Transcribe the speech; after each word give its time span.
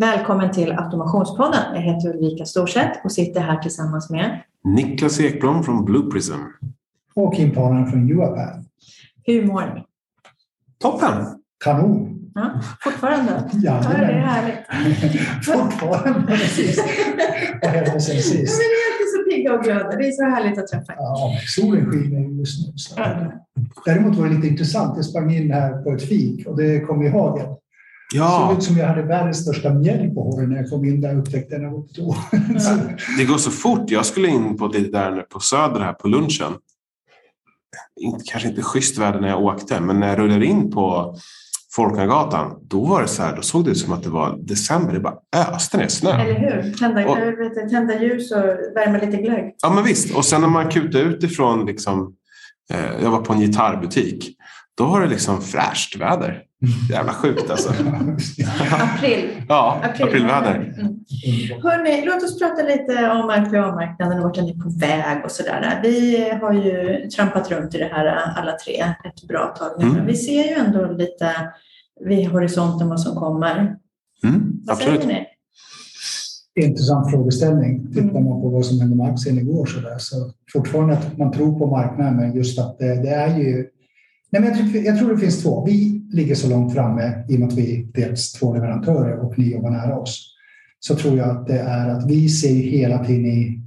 Välkommen 0.00 0.52
till 0.52 0.72
Automationspodden. 0.72 1.74
Jag 1.74 1.80
heter 1.80 2.16
Ulrika 2.16 2.44
Storseth 2.44 2.98
och 3.04 3.12
sitter 3.12 3.40
här 3.40 3.56
tillsammans 3.56 4.10
med 4.10 4.42
Niklas 4.64 5.20
Ekblom 5.20 5.64
från 5.64 5.84
Blue 5.84 6.10
Prism. 6.10 6.32
Och 7.14 7.34
Kim 7.34 7.50
Panen 7.50 7.86
från 7.86 8.10
UiPath. 8.10 8.58
Hur 9.24 9.46
mår 9.46 9.60
ni? 9.74 9.84
Toppen! 10.78 11.24
Kanon! 11.64 12.30
Ja, 12.34 12.60
fortfarande? 12.80 13.50
Ja, 13.52 13.80
det 13.90 13.94
är 13.96 14.20
härligt. 14.20 15.44
fortfarande, 15.44 16.26
precis. 16.26 16.84
Vad 17.62 17.70
hände 17.70 18.00
sen 18.00 18.22
sist? 18.22 18.32
Men 18.32 18.40
ni 18.40 18.74
är 18.74 18.92
alltid 18.92 19.08
så 19.14 19.30
pigga 19.30 19.54
och 19.54 19.64
glada. 19.64 19.96
Det 19.96 20.08
är 20.08 20.12
så 20.12 20.24
härligt 20.24 20.58
att 20.58 20.66
träffa 20.66 20.92
er. 20.92 20.96
Ja, 20.98 21.38
solen 21.46 21.90
skiner 21.90 22.38
just 22.38 22.66
nu. 22.66 22.72
Så. 22.76 23.00
Däremot 23.84 24.16
var 24.16 24.28
det 24.28 24.34
lite 24.34 24.48
intressant. 24.48 24.96
Jag 24.96 25.04
sprang 25.04 25.34
in 25.34 25.50
här 25.52 25.82
på 25.82 25.90
ett 25.92 26.08
fik 26.08 26.46
och 26.46 26.56
det 26.56 26.80
kom 26.80 27.02
i 27.02 27.08
hagel. 27.08 27.46
Ja. 28.14 28.24
Det 28.40 28.48
såg 28.48 28.58
ut 28.58 28.64
som 28.64 28.76
jag 28.76 28.86
hade 28.88 29.02
världens 29.02 29.42
största 29.42 29.74
mjäll 29.74 30.10
på 30.14 30.22
håret 30.22 30.48
när 30.48 30.56
jag 30.56 30.70
kom 30.70 30.84
in 30.84 31.00
där 31.00 31.14
och 31.14 31.20
upptäckte 31.22 31.58
den. 31.58 31.70
Då. 31.72 31.86
Ja. 32.54 32.78
Det 33.18 33.24
går 33.24 33.36
så 33.38 33.50
fort. 33.50 33.90
Jag 33.90 34.06
skulle 34.06 34.28
in 34.28 34.56
på 34.56 34.68
det 34.68 34.92
där 34.92 35.20
på 35.22 35.40
Söder 35.40 35.80
här 35.80 35.92
på 35.92 36.08
lunchen. 36.08 36.52
Inte- 38.00 38.24
Kanske 38.30 38.48
inte 38.48 38.62
schysst 38.62 38.98
väder 38.98 39.20
när 39.20 39.28
jag 39.28 39.42
åkte, 39.42 39.80
men 39.80 40.00
när 40.00 40.08
jag 40.08 40.18
rullade 40.18 40.46
in 40.46 40.70
på 40.70 41.16
Folkungagatan, 41.76 42.58
då 42.62 42.84
var 42.84 43.02
det 43.02 43.08
så 43.08 43.22
här, 43.22 43.36
då 43.36 43.42
såg 43.42 43.64
det 43.64 43.70
ut 43.70 43.78
som 43.78 43.92
att 43.92 44.02
det 44.02 44.10
var 44.10 44.38
december. 44.42 44.92
Det 44.92 45.00
bara 45.00 45.14
öste 45.54 45.76
ner 45.78 45.88
snö. 45.88 46.10
Eller 46.10 46.34
hur? 46.62 46.72
Tända, 46.72 47.08
Och- 47.08 47.16
vet, 47.18 47.70
tända 47.70 48.02
ljus 48.02 48.32
och 48.32 48.42
värma 48.74 48.98
lite 48.98 49.16
glögg. 49.16 49.54
Ja, 49.62 49.70
men 49.74 49.84
visst. 49.84 50.16
Och 50.16 50.24
sen 50.24 50.40
när 50.40 50.48
man 50.48 50.68
kutade 50.70 51.04
utifrån, 51.04 51.66
liksom, 51.66 52.14
eh, 52.72 53.02
jag 53.02 53.10
var 53.10 53.20
på 53.20 53.32
en 53.32 53.40
gitarrbutik, 53.40 54.36
då 54.78 54.86
var 54.86 55.00
det 55.00 55.06
liksom 55.06 55.42
fräscht 55.42 55.96
väder. 56.00 56.42
Jävla 56.90 57.12
sjukt 57.12 57.50
alltså. 57.50 57.70
April. 58.70 59.28
Ja, 59.48 59.80
April. 59.84 60.06
aprilväder. 60.08 60.54
Mm. 60.54 61.62
Hörrni, 61.62 62.04
låt 62.06 62.22
oss 62.22 62.38
prata 62.38 62.62
lite 62.62 63.10
om 63.10 63.30
RPA-marknaden 63.30 64.18
och 64.18 64.24
vart 64.24 64.34
den 64.34 64.48
är 64.48 64.54
på 64.54 64.70
väg 64.80 65.24
och 65.24 65.30
sådär. 65.30 65.80
Vi 65.82 66.30
har 66.40 66.52
ju 66.52 67.06
trampat 67.08 67.50
runt 67.50 67.74
i 67.74 67.78
det 67.78 67.90
här 67.92 68.06
alla 68.36 68.52
tre 68.52 68.80
ett 69.04 69.28
bra 69.28 69.54
tag 69.58 69.70
nu. 69.78 69.86
Mm. 69.90 70.06
Vi 70.06 70.16
ser 70.16 70.44
ju 70.44 70.54
ändå 70.54 70.92
lite 70.92 71.32
vid 72.04 72.28
horisonten 72.28 72.88
vad 72.88 73.00
som 73.00 73.16
kommer. 73.16 73.56
Mm, 74.24 74.52
Vad 74.66 74.76
absolut. 74.76 75.02
säger 75.02 75.14
ni? 75.14 75.26
Intressant 76.64 77.10
frågeställning. 77.10 77.86
Tittar 77.88 78.00
Mm. 78.00 78.24
man 78.24 78.40
på 78.42 78.48
vad 78.48 78.66
som 78.66 78.80
hände 78.80 78.96
med 78.96 79.06
aktien 79.12 79.38
igår 79.38 79.66
så, 79.66 79.80
där, 79.80 79.98
så 79.98 80.32
fortfarande 80.52 80.92
att 80.94 81.18
man 81.18 81.32
tror 81.32 81.58
på 81.58 81.66
marknaden, 81.66 82.16
men 82.16 82.36
just 82.36 82.58
att 82.58 82.78
det, 82.78 83.02
det 83.02 83.08
är 83.10 83.38
ju... 83.38 83.66
Nej, 84.30 84.42
men 84.42 84.44
jag, 84.44 84.58
tycker, 84.58 84.82
jag 84.82 84.98
tror 84.98 85.10
det 85.10 85.18
finns 85.18 85.42
två. 85.42 85.64
Vi 85.64 86.02
ligger 86.12 86.34
så 86.34 86.50
långt 86.50 86.74
framme 86.74 87.24
i 87.28 87.36
och 87.36 87.40
med 87.40 87.48
att 87.48 87.54
vi 87.54 87.90
dels 87.94 88.32
två 88.32 88.54
leverantörer 88.54 89.18
och 89.18 89.38
ni 89.38 89.52
jobbar 89.52 89.70
nära 89.70 89.98
oss. 89.98 90.34
Så 90.80 90.94
tror 90.94 91.18
jag 91.18 91.30
att 91.30 91.46
det 91.46 91.58
är 91.58 91.88
att 91.88 92.10
vi 92.10 92.28
ser 92.28 92.54
hela 92.54 93.04
tiden 93.04 93.26
i 93.26 93.60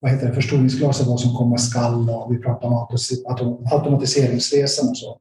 vad 0.00 0.10
heter 0.10 0.28
det, 0.28 0.34
förstoringsglaset 0.34 1.06
vad 1.06 1.20
som 1.20 1.36
komma 1.36 1.58
skall 1.58 2.10
och 2.10 2.34
vi 2.34 2.38
pratar 2.38 2.68
om 2.68 3.66
automatiseringsresan 3.70 4.88
och 4.88 4.96
så. 4.96 5.20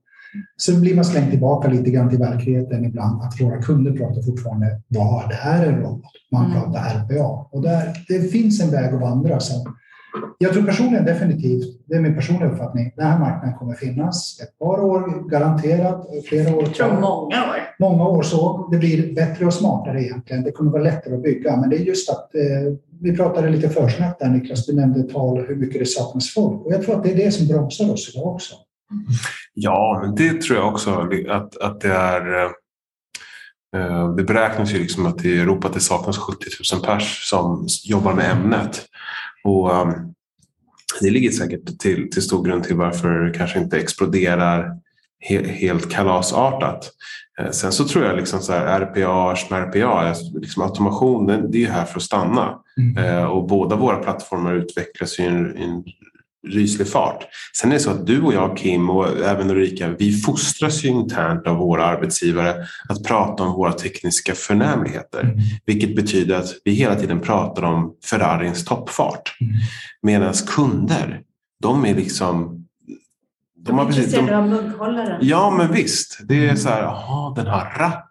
Så 0.58 0.80
blir 0.80 0.96
man 0.96 1.06
slängd 1.06 1.30
tillbaka 1.30 1.68
lite 1.68 1.92
grann 1.92 2.10
till 2.10 2.20
verkligheten 2.20 2.86
ibland. 2.86 3.22
Att 3.22 3.42
våra 3.42 3.62
kunder 3.62 3.92
pratar 3.92 4.22
fortfarande 4.22 4.82
vad 4.88 5.30
det 5.30 5.36
här 5.36 5.66
är 5.66 5.74
en 5.74 5.82
robot. 5.82 6.02
Man 6.32 6.52
pratar 6.52 7.06
RPA. 7.06 7.48
Och 7.52 7.62
där, 7.62 8.06
det 8.08 8.32
finns 8.32 8.62
en 8.62 8.72
väg 8.72 8.94
att 8.94 9.02
vandra. 9.02 9.40
Så 9.40 9.54
jag 10.38 10.54
tror 10.54 10.64
personligen 10.64 11.06
definitivt, 11.06 11.82
det 11.86 11.96
är 11.96 12.02
min 12.02 12.16
personliga 12.16 12.50
uppfattning, 12.52 12.94
den 12.96 13.06
här 13.06 13.20
marknaden 13.20 13.58
kommer 13.58 13.74
finnas 13.74 14.40
ett 14.44 14.60
par 14.60 14.80
år 14.80 15.30
garanterat, 15.30 16.08
flera 16.30 16.56
år 16.56 16.64
Jag 16.64 16.74
tror 16.74 16.94
många 16.94 17.50
år. 17.50 17.58
Många 17.80 18.08
år 18.08 18.24
så. 18.24 18.68
Det 18.72 18.78
blir 18.78 19.16
bättre 19.16 19.46
och 19.46 19.54
smartare 19.54 20.04
egentligen. 20.04 20.44
Det 20.44 20.52
kommer 20.52 20.72
vara 20.72 20.84
lättare 20.84 21.16
att 21.16 21.24
bygga. 21.24 21.58
Men 21.58 21.70
det 21.70 21.76
är 21.76 21.80
just 21.80 22.10
att 22.10 22.36
eh, 22.36 22.74
vi 23.02 23.16
pratade 23.16 23.50
lite 23.50 23.70
försnack 23.70 24.20
där 24.20 24.30
Niklas, 24.30 24.66
du 24.66 24.76
nämnde 24.76 25.04
tal 25.04 25.46
hur 25.48 25.56
mycket 25.56 25.80
det 25.80 25.86
saknas 25.86 26.34
folk. 26.34 26.66
Och 26.66 26.74
jag 26.74 26.84
tror 26.84 26.96
att 26.96 27.04
det 27.04 27.12
är 27.12 27.16
det 27.16 27.32
som 27.32 27.48
bromsar 27.48 27.92
oss 27.94 28.16
idag 28.16 28.28
också. 28.28 28.56
Ja, 29.54 30.00
men 30.02 30.16
det 30.16 30.42
tror 30.42 30.58
jag 30.60 30.68
också 30.68 31.08
att, 31.30 31.58
att 31.58 31.82
det 31.82 31.94
är. 31.94 32.44
eh, 32.44 32.52
eh, 33.76 34.16
Det 34.16 34.24
beräknas 34.24 34.74
ju 34.74 34.80
liksom 34.80 35.06
att 35.06 35.26
i 35.26 35.40
Europa 35.40 35.70
det 35.74 35.80
saknas 35.80 36.18
70 36.18 36.46
000 36.74 36.82
pers 36.86 37.30
som 37.30 37.68
jobbar 37.84 38.14
med 38.14 38.32
ämnet. 38.32 38.86
Och 39.44 39.72
eh, 39.76 39.92
det 41.02 41.10
ligger 41.10 41.32
säkert 41.32 41.80
till, 41.80 42.10
till 42.12 42.22
stor 42.22 42.44
grund 42.44 42.64
till 42.64 42.76
varför 42.76 43.10
det 43.20 43.38
kanske 43.38 43.60
inte 43.60 43.78
exploderar 43.80 44.72
he, 45.20 45.44
helt 45.48 45.92
kalasartat. 45.92 46.92
Eh, 47.40 47.50
Sen 47.52 47.72
så 47.72 47.88
tror 47.88 48.06
jag 48.06 48.18
liksom 48.18 48.40
så 48.40 48.52
här, 48.54 48.80
RPA 48.82 49.36
RPA, 49.60 49.88
alltså 49.88 50.38
liksom 50.40 50.64
automation, 50.64 51.26
den- 51.28 51.52
det 51.52 51.64
är 51.66 51.70
här 51.72 51.86
för 51.86 51.98
att 52.00 52.04
stanna. 52.04 52.60
Eh, 52.98 53.24
Och 53.24 53.48
båda 53.48 53.76
våra 53.76 53.96
plattformar 53.98 54.54
utvecklas 54.54 55.20
i 55.20 55.24
en, 55.24 55.58
i 55.58 55.64
en 55.64 55.84
ryslig 56.48 56.88
fart. 56.88 57.26
Sen 57.58 57.70
är 57.70 57.74
det 57.74 57.80
så 57.80 57.92
att 57.92 58.08
du 58.08 58.22
och 58.22 58.34
jag, 58.34 58.58
Kim 58.58 58.90
och 58.90 59.08
även 59.26 59.50
Ulrika, 59.50 59.90
vi 60.00 60.18
fostras 60.22 60.84
ju 60.84 60.90
internt 60.90 61.48
av 61.48 61.56
våra 61.56 61.86
arbetsgivare 61.86 62.56
att 62.90 63.04
prata 63.04 63.44
om 63.44 63.54
våra 63.54 63.72
tekniska 63.72 64.34
förnämligheter. 64.36 65.22
Mm. 65.22 65.36
Vilket 65.66 65.96
betyder 65.96 66.36
att 66.36 66.50
vi 66.66 66.72
hela 66.72 66.96
tiden 66.96 67.20
pratar 67.20 67.64
om 67.64 67.94
Ferrarins 68.06 68.66
toppfart. 68.66 69.38
Mm. 69.42 69.54
Medan 70.02 70.34
kunder, 70.34 71.22
de 71.62 71.86
är 71.86 71.96
liksom... 71.96 72.66
De 73.66 73.80
är 73.80 73.86
precis- 73.86 74.12
de- 74.12 74.20
intresserade 74.20 74.38
av 74.38 74.50
mugghållaren. 74.50 75.20
Ja, 75.22 75.56
men 75.58 75.72
visst. 75.72 76.20
Det 76.28 76.50
är 76.50 76.56
så 76.56 76.70
här, 76.70 76.82
jaha, 76.82 77.34
den 77.36 77.48
har 77.48 77.74
ratt. 77.80 78.09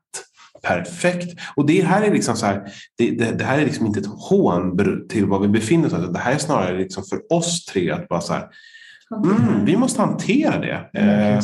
Perfekt. 0.62 1.38
Och 1.56 1.66
det 1.66 1.84
här 1.84 2.02
är 2.02 2.12
liksom 2.12 2.36
så 2.36 2.46
här, 2.46 2.62
det, 2.98 3.10
det, 3.10 3.32
det 3.32 3.44
här 3.44 3.58
är 3.58 3.64
liksom 3.64 3.86
inte 3.86 4.00
ett 4.00 4.06
hån 4.06 4.78
till 5.08 5.26
vad 5.26 5.42
vi 5.42 5.48
befinner 5.48 5.86
oss 5.86 6.12
Det 6.12 6.19
här 6.19 6.32
är 6.32 6.38
snarare 6.38 6.78
liksom 6.78 7.04
för 7.04 7.32
oss 7.32 7.64
tre 7.64 7.91
att 7.91 8.08
bara 8.08 8.20
så 8.20 8.32
här, 8.32 8.48
mm, 9.24 9.64
vi 9.64 9.76
måste 9.76 10.00
hantera 10.00 10.58
det. 10.58 10.74
Eh, 10.74 11.42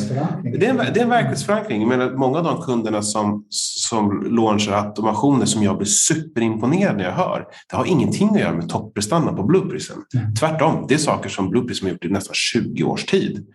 det 0.59 0.65
är, 0.65 0.69
en, 0.69 0.77
det 0.77 0.99
är 0.99 1.03
en 1.03 1.09
verklighetsförankring. 1.09 1.87
Menar, 1.87 2.11
många 2.11 2.37
av 2.37 2.43
de 2.43 2.61
kunderna 2.61 3.01
som, 3.01 3.45
som 3.49 4.27
launchar 4.35 4.73
automationer 4.73 5.45
som 5.45 5.63
jag 5.63 5.77
blir 5.77 5.87
superimponerad 5.87 6.97
när 6.97 7.03
jag 7.03 7.11
hör, 7.11 7.45
det 7.69 7.75
har 7.75 7.85
ingenting 7.85 8.29
att 8.29 8.39
göra 8.39 8.53
med 8.53 8.69
topprestanda 8.69 9.33
på 9.33 9.43
Blue 9.43 9.69
Prism. 9.69 9.93
Mm. 10.15 10.33
Tvärtom, 10.33 10.85
det 10.87 10.93
är 10.93 10.97
saker 10.97 11.29
som 11.29 11.49
Blue 11.49 11.63
Prism 11.63 11.85
har 11.85 11.91
gjort 11.91 12.05
i 12.05 12.09
nästan 12.09 12.33
20 12.33 12.83
års 12.83 13.05
tid. 13.05 13.45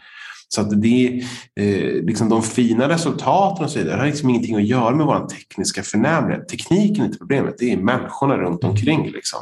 Så 0.54 0.60
att 0.60 0.82
det 0.82 1.22
eh, 1.60 2.04
liksom 2.04 2.28
de 2.28 2.42
fina 2.42 2.88
resultaten 2.88 3.64
och 3.64 3.70
så 3.70 3.78
vidare. 3.78 3.98
Har 3.98 4.06
liksom 4.06 4.30
ingenting 4.30 4.56
att 4.56 4.66
göra 4.66 4.94
med 4.94 5.06
vår 5.06 5.26
tekniska 5.26 5.82
förnämlighet. 5.82 6.48
Tekniken 6.48 7.02
är 7.02 7.06
inte 7.06 7.18
problemet, 7.18 7.54
det 7.58 7.72
är 7.72 7.76
människorna 7.76 8.36
runt 8.36 8.64
omkring. 8.64 9.10
Liksom. 9.10 9.38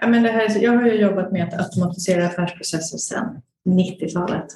Ja, 0.00 0.06
men 0.06 0.22
det 0.22 0.28
här, 0.28 0.62
jag 0.62 0.72
har 0.72 0.86
ju 0.86 0.92
jobbat 0.92 1.32
med 1.32 1.48
att 1.48 1.60
automatisera 1.60 2.26
affärsprocesser 2.26 2.98
sedan 2.98 3.42
90-talet. 3.68 4.46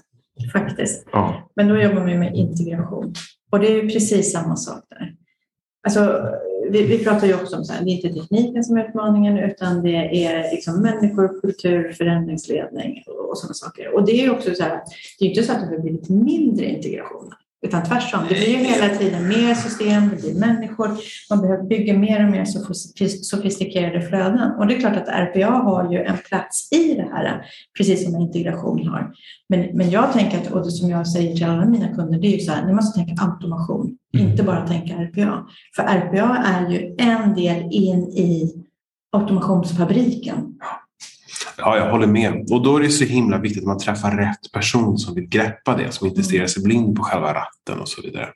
Faktiskt. 0.53 1.07
Ja. 1.13 1.51
Men 1.57 1.69
då 1.69 1.81
jobbar 1.81 2.05
vi 2.05 2.19
med 2.19 2.35
integration. 2.35 3.15
Och 3.51 3.61
det 3.61 3.67
är 3.67 3.83
precis 3.83 4.33
samma 4.33 4.57
sak 4.57 4.85
där. 4.91 5.15
Alltså, 5.87 6.31
vi, 6.71 6.83
vi 6.83 7.05
pratar 7.05 7.27
ju 7.27 7.35
också 7.35 7.57
om 7.57 7.63
att 7.63 7.69
det 7.69 7.91
är 7.91 7.95
inte 7.95 8.21
tekniken 8.21 8.65
som 8.65 8.77
är 8.77 8.89
utmaningen 8.89 9.39
utan 9.39 9.83
det 9.83 10.25
är 10.25 10.51
liksom 10.51 10.83
människor, 10.83 11.41
kultur, 11.41 11.93
förändringsledning 11.93 13.05
och 13.31 13.39
sådana 13.39 13.55
saker. 13.55 13.95
Och 13.95 14.07
det 14.07 14.13
är 14.13 14.23
ju 14.23 14.31
också 14.31 14.55
så 14.55 14.63
här, 14.63 14.81
det 15.19 15.25
är 15.25 15.29
ju 15.29 15.29
inte 15.29 15.43
så 15.43 15.53
att 15.53 15.61
det 15.61 15.67
har 15.67 15.83
blivit 15.83 16.09
mindre 16.09 16.67
integration. 16.67 17.33
Utan 17.67 17.83
tvärtom, 17.85 18.21
det 18.29 18.35
blir 18.35 18.49
ju 18.49 18.57
hela 18.57 18.95
tiden 18.95 19.29
mer 19.29 19.55
system, 19.55 20.09
det 20.09 20.17
blir 20.23 20.35
människor, 20.35 20.91
man 21.31 21.41
behöver 21.41 21.65
bygga 21.65 21.99
mer 21.99 22.25
och 22.25 22.31
mer 22.31 22.45
sofis- 22.45 23.23
sofistikerade 23.23 24.03
flöden. 24.03 24.53
Och 24.59 24.67
det 24.67 24.75
är 24.77 24.81
klart 24.81 24.97
att 24.97 25.09
RPA 25.09 25.51
har 25.51 25.93
ju 25.93 25.99
en 25.99 26.17
plats 26.29 26.73
i 26.73 26.95
det 26.95 27.09
här, 27.13 27.43
precis 27.79 28.05
som 28.05 28.21
integration 28.21 28.87
har. 28.89 29.13
Men, 29.49 29.61
men 29.77 29.91
jag 29.91 30.13
tänker 30.13 30.39
att, 30.39 30.53
och 30.53 30.65
det 30.65 30.71
som 30.71 30.91
jag 30.91 31.09
säger 31.09 31.35
till 31.37 31.45
alla 31.47 31.65
mina 31.67 31.89
kunder, 31.95 32.19
det 32.19 32.27
är 32.27 32.33
ju 32.33 32.41
så 32.41 32.53
här, 32.53 32.67
ni 32.67 32.73
måste 32.73 32.99
tänka 33.05 33.23
automation, 33.25 33.97
Mm. 34.15 34.31
inte 34.31 34.43
bara 34.43 34.67
tänka 34.67 34.95
RPA. 34.95 35.47
För 35.77 35.83
RPA 35.83 36.37
är 36.47 36.71
ju 36.71 36.95
en 36.99 37.35
del 37.35 37.63
in 37.71 37.99
i 38.03 38.55
automationsfabriken. 39.13 40.55
Ja, 41.59 41.77
jag 41.77 41.91
håller 41.91 42.07
med. 42.07 42.47
Och 42.51 42.63
då 42.63 42.77
är 42.77 42.81
det 42.81 42.89
så 42.89 43.05
himla 43.05 43.39
viktigt 43.39 43.63
att 43.63 43.69
man 43.69 43.79
träffar 43.79 44.11
rätt 44.11 44.53
person 44.53 44.99
som 44.99 45.15
vill 45.15 45.29
greppa 45.29 45.77
det, 45.77 45.93
som 45.93 46.07
inte 46.07 46.23
stirrar 46.23 46.47
sig 46.47 46.63
blind 46.63 46.97
på 46.97 47.03
själva 47.03 47.35
ratten 47.35 47.81
och 47.81 47.89
så 47.89 48.03
vidare. 48.03 48.29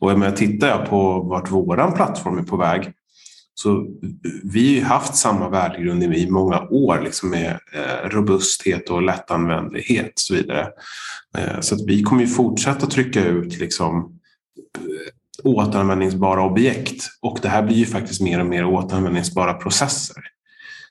Och 0.00 0.10
jag 0.10 0.18
menar, 0.18 0.36
tittar 0.36 0.68
jag 0.68 0.86
på 0.86 1.20
vart 1.20 1.50
våran 1.50 1.94
plattform 1.94 2.38
är 2.38 2.42
på 2.42 2.56
väg 2.56 2.92
så 3.58 3.86
vi 4.44 4.68
har 4.68 4.74
ju 4.74 4.84
haft 4.84 5.16
samma 5.16 5.48
värdegrund 5.48 6.02
i 6.02 6.06
i 6.06 6.30
många 6.30 6.60
år 6.60 7.00
liksom 7.04 7.30
med 7.30 7.50
eh, 7.50 8.08
robusthet 8.08 8.90
och 8.90 9.02
lättanvändlighet 9.02 10.06
och 10.06 10.20
så 10.20 10.34
vidare. 10.34 10.68
Eh, 11.38 11.60
så 11.60 11.74
att 11.74 11.80
vi 11.86 12.02
kommer 12.02 12.22
ju 12.22 12.28
fortsätta 12.28 12.86
trycka 12.86 13.24
ut 13.24 13.58
liksom, 13.58 14.18
eh, 14.78 15.44
återanvändningsbara 15.44 16.44
objekt 16.44 17.08
och 17.22 17.38
det 17.42 17.48
här 17.48 17.62
blir 17.62 17.76
ju 17.76 17.86
faktiskt 17.86 18.20
mer 18.20 18.40
och 18.40 18.46
mer 18.46 18.64
återanvändningsbara 18.64 19.54
processer. 19.54 20.22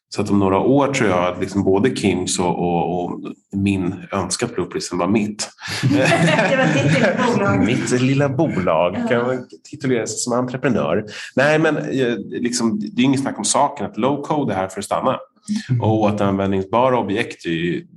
Så 0.10 0.22
att 0.22 0.30
om 0.30 0.40
några 0.40 0.60
år 0.60 0.94
tror 0.94 1.10
jag 1.10 1.34
att 1.34 1.40
liksom 1.40 1.64
både 1.64 1.96
Kims 1.96 2.40
och, 2.40 2.60
och, 2.60 3.04
och 3.04 3.22
min 3.56 3.96
önskan 4.12 4.50
upplevelsen 4.50 4.98
var 4.98 5.08
mitt. 5.08 5.50
det 5.82 6.58
var 6.58 6.84
ditt 6.84 6.94
lilla 6.94 7.10
bolag. 7.28 7.66
mitt 7.66 8.02
lilla 8.02 8.30
bolag. 8.30 8.96
Kan 9.10 9.28
man 9.28 9.48
titulera 9.70 10.08
sig 10.08 10.18
som 10.18 10.34
entreprenör. 10.34 11.06
Nej, 11.36 11.60
men 11.60 11.78
eh, 11.78 12.18
liksom, 12.30 12.80
det 12.80 13.02
är 13.02 13.06
inget 13.06 13.22
snack 13.22 13.38
om 13.38 13.46
saken 13.46 13.86
att 13.86 13.98
low 13.98 14.22
code 14.22 14.54
är 14.54 14.58
här 14.58 14.68
för 14.68 14.80
att 14.80 14.86
stanna. 14.86 15.18
Och 15.82 16.02
återanvändningsbara 16.02 17.00
objekt 17.00 17.46
är 17.46 17.50
ju 17.50 17.88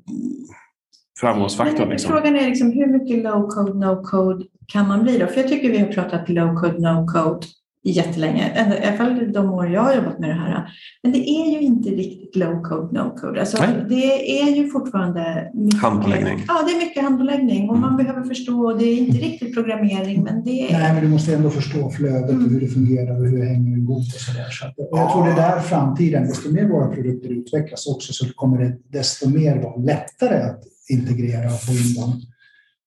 framgångsfaktorn. 1.20 1.78
Men 1.78 1.88
Liksom. 1.88 2.12
Frågan 2.12 2.37
är 2.37 2.46
liksom, 2.46 2.72
hur 2.72 2.87
mycket 2.87 3.25
low 3.25 3.49
code, 3.49 3.87
no 3.87 4.02
code 4.02 4.44
kan 4.66 4.88
man 4.88 5.02
bli 5.02 5.19
då? 5.19 5.26
För 5.26 5.40
jag 5.40 5.49
tycker 5.49 5.70
vi 5.70 5.78
har 5.78 5.87
pratat 5.87 6.28
low 6.28 6.54
code, 6.54 6.78
no 6.78 7.06
code 7.06 7.46
jättelänge, 7.82 8.52
i 8.82 8.86
alla 8.86 8.96
fall 8.96 9.32
de 9.32 9.50
år 9.50 9.69
jag 9.69 9.80
har 9.80 9.94
jobbat 9.94 10.19
med 10.19 10.28
det 10.30 10.34
här. 10.34 10.70
Men 11.02 11.12
det 11.12 11.19
är 11.19 11.52
ju 11.52 11.60
inte 11.60 11.88
riktigt 11.88 12.36
low 12.36 12.62
code, 12.62 13.02
no 13.02 13.14
code. 13.16 13.40
Alltså, 13.40 13.56
Nej. 13.60 13.84
det 13.88 14.40
är 14.40 14.56
ju 14.56 14.69
fortfarande 14.69 15.50
mycket, 15.54 15.80
Handpåläggning. 15.80 16.44
Ja, 16.48 16.62
det 16.66 16.72
är 16.72 16.78
mycket 16.78 17.02
handpåläggning 17.02 17.70
och 17.70 17.78
man 17.78 17.96
behöver 17.96 18.22
förstå. 18.22 18.72
Det 18.72 18.84
är 18.84 18.96
inte 18.98 19.19
riktigt 19.19 19.54
programmering, 19.54 20.22
men 20.22 20.44
det 20.44 20.70
är... 20.70 20.78
Nej, 20.78 20.92
men 20.92 21.02
du 21.02 21.08
måste 21.08 21.34
ändå 21.34 21.50
förstå 21.50 21.90
flödet 21.90 22.30
och 22.30 22.50
hur 22.50 22.60
det 22.60 22.69
fungerar 22.69 23.16
och 23.16 23.26
hur 23.26 23.38
det 23.38 23.44
hänger 23.44 23.78
ihop 23.78 23.98
och 23.98 24.04
så 24.04 24.32
där. 24.32 24.50
Så 24.50 24.72
jag 24.76 25.12
tror 25.12 25.25
det 25.25 25.30
är 25.30 25.36
där 25.36 25.60
framtiden, 25.60 26.26
desto 26.26 26.52
mer 26.52 26.69
våra 26.69 26.88
produkter 26.88 27.28
utvecklas 27.28 27.86
också 27.86 28.12
så 28.12 28.34
kommer 28.34 28.58
det 28.58 28.76
desto 28.88 29.28
mer 29.28 29.62
vara 29.62 29.76
lättare 29.76 30.42
att 30.42 30.62
integrera 30.88 31.46
och 31.46 31.60
få 31.60 31.72
in 31.72 31.94
dem. 31.94 32.20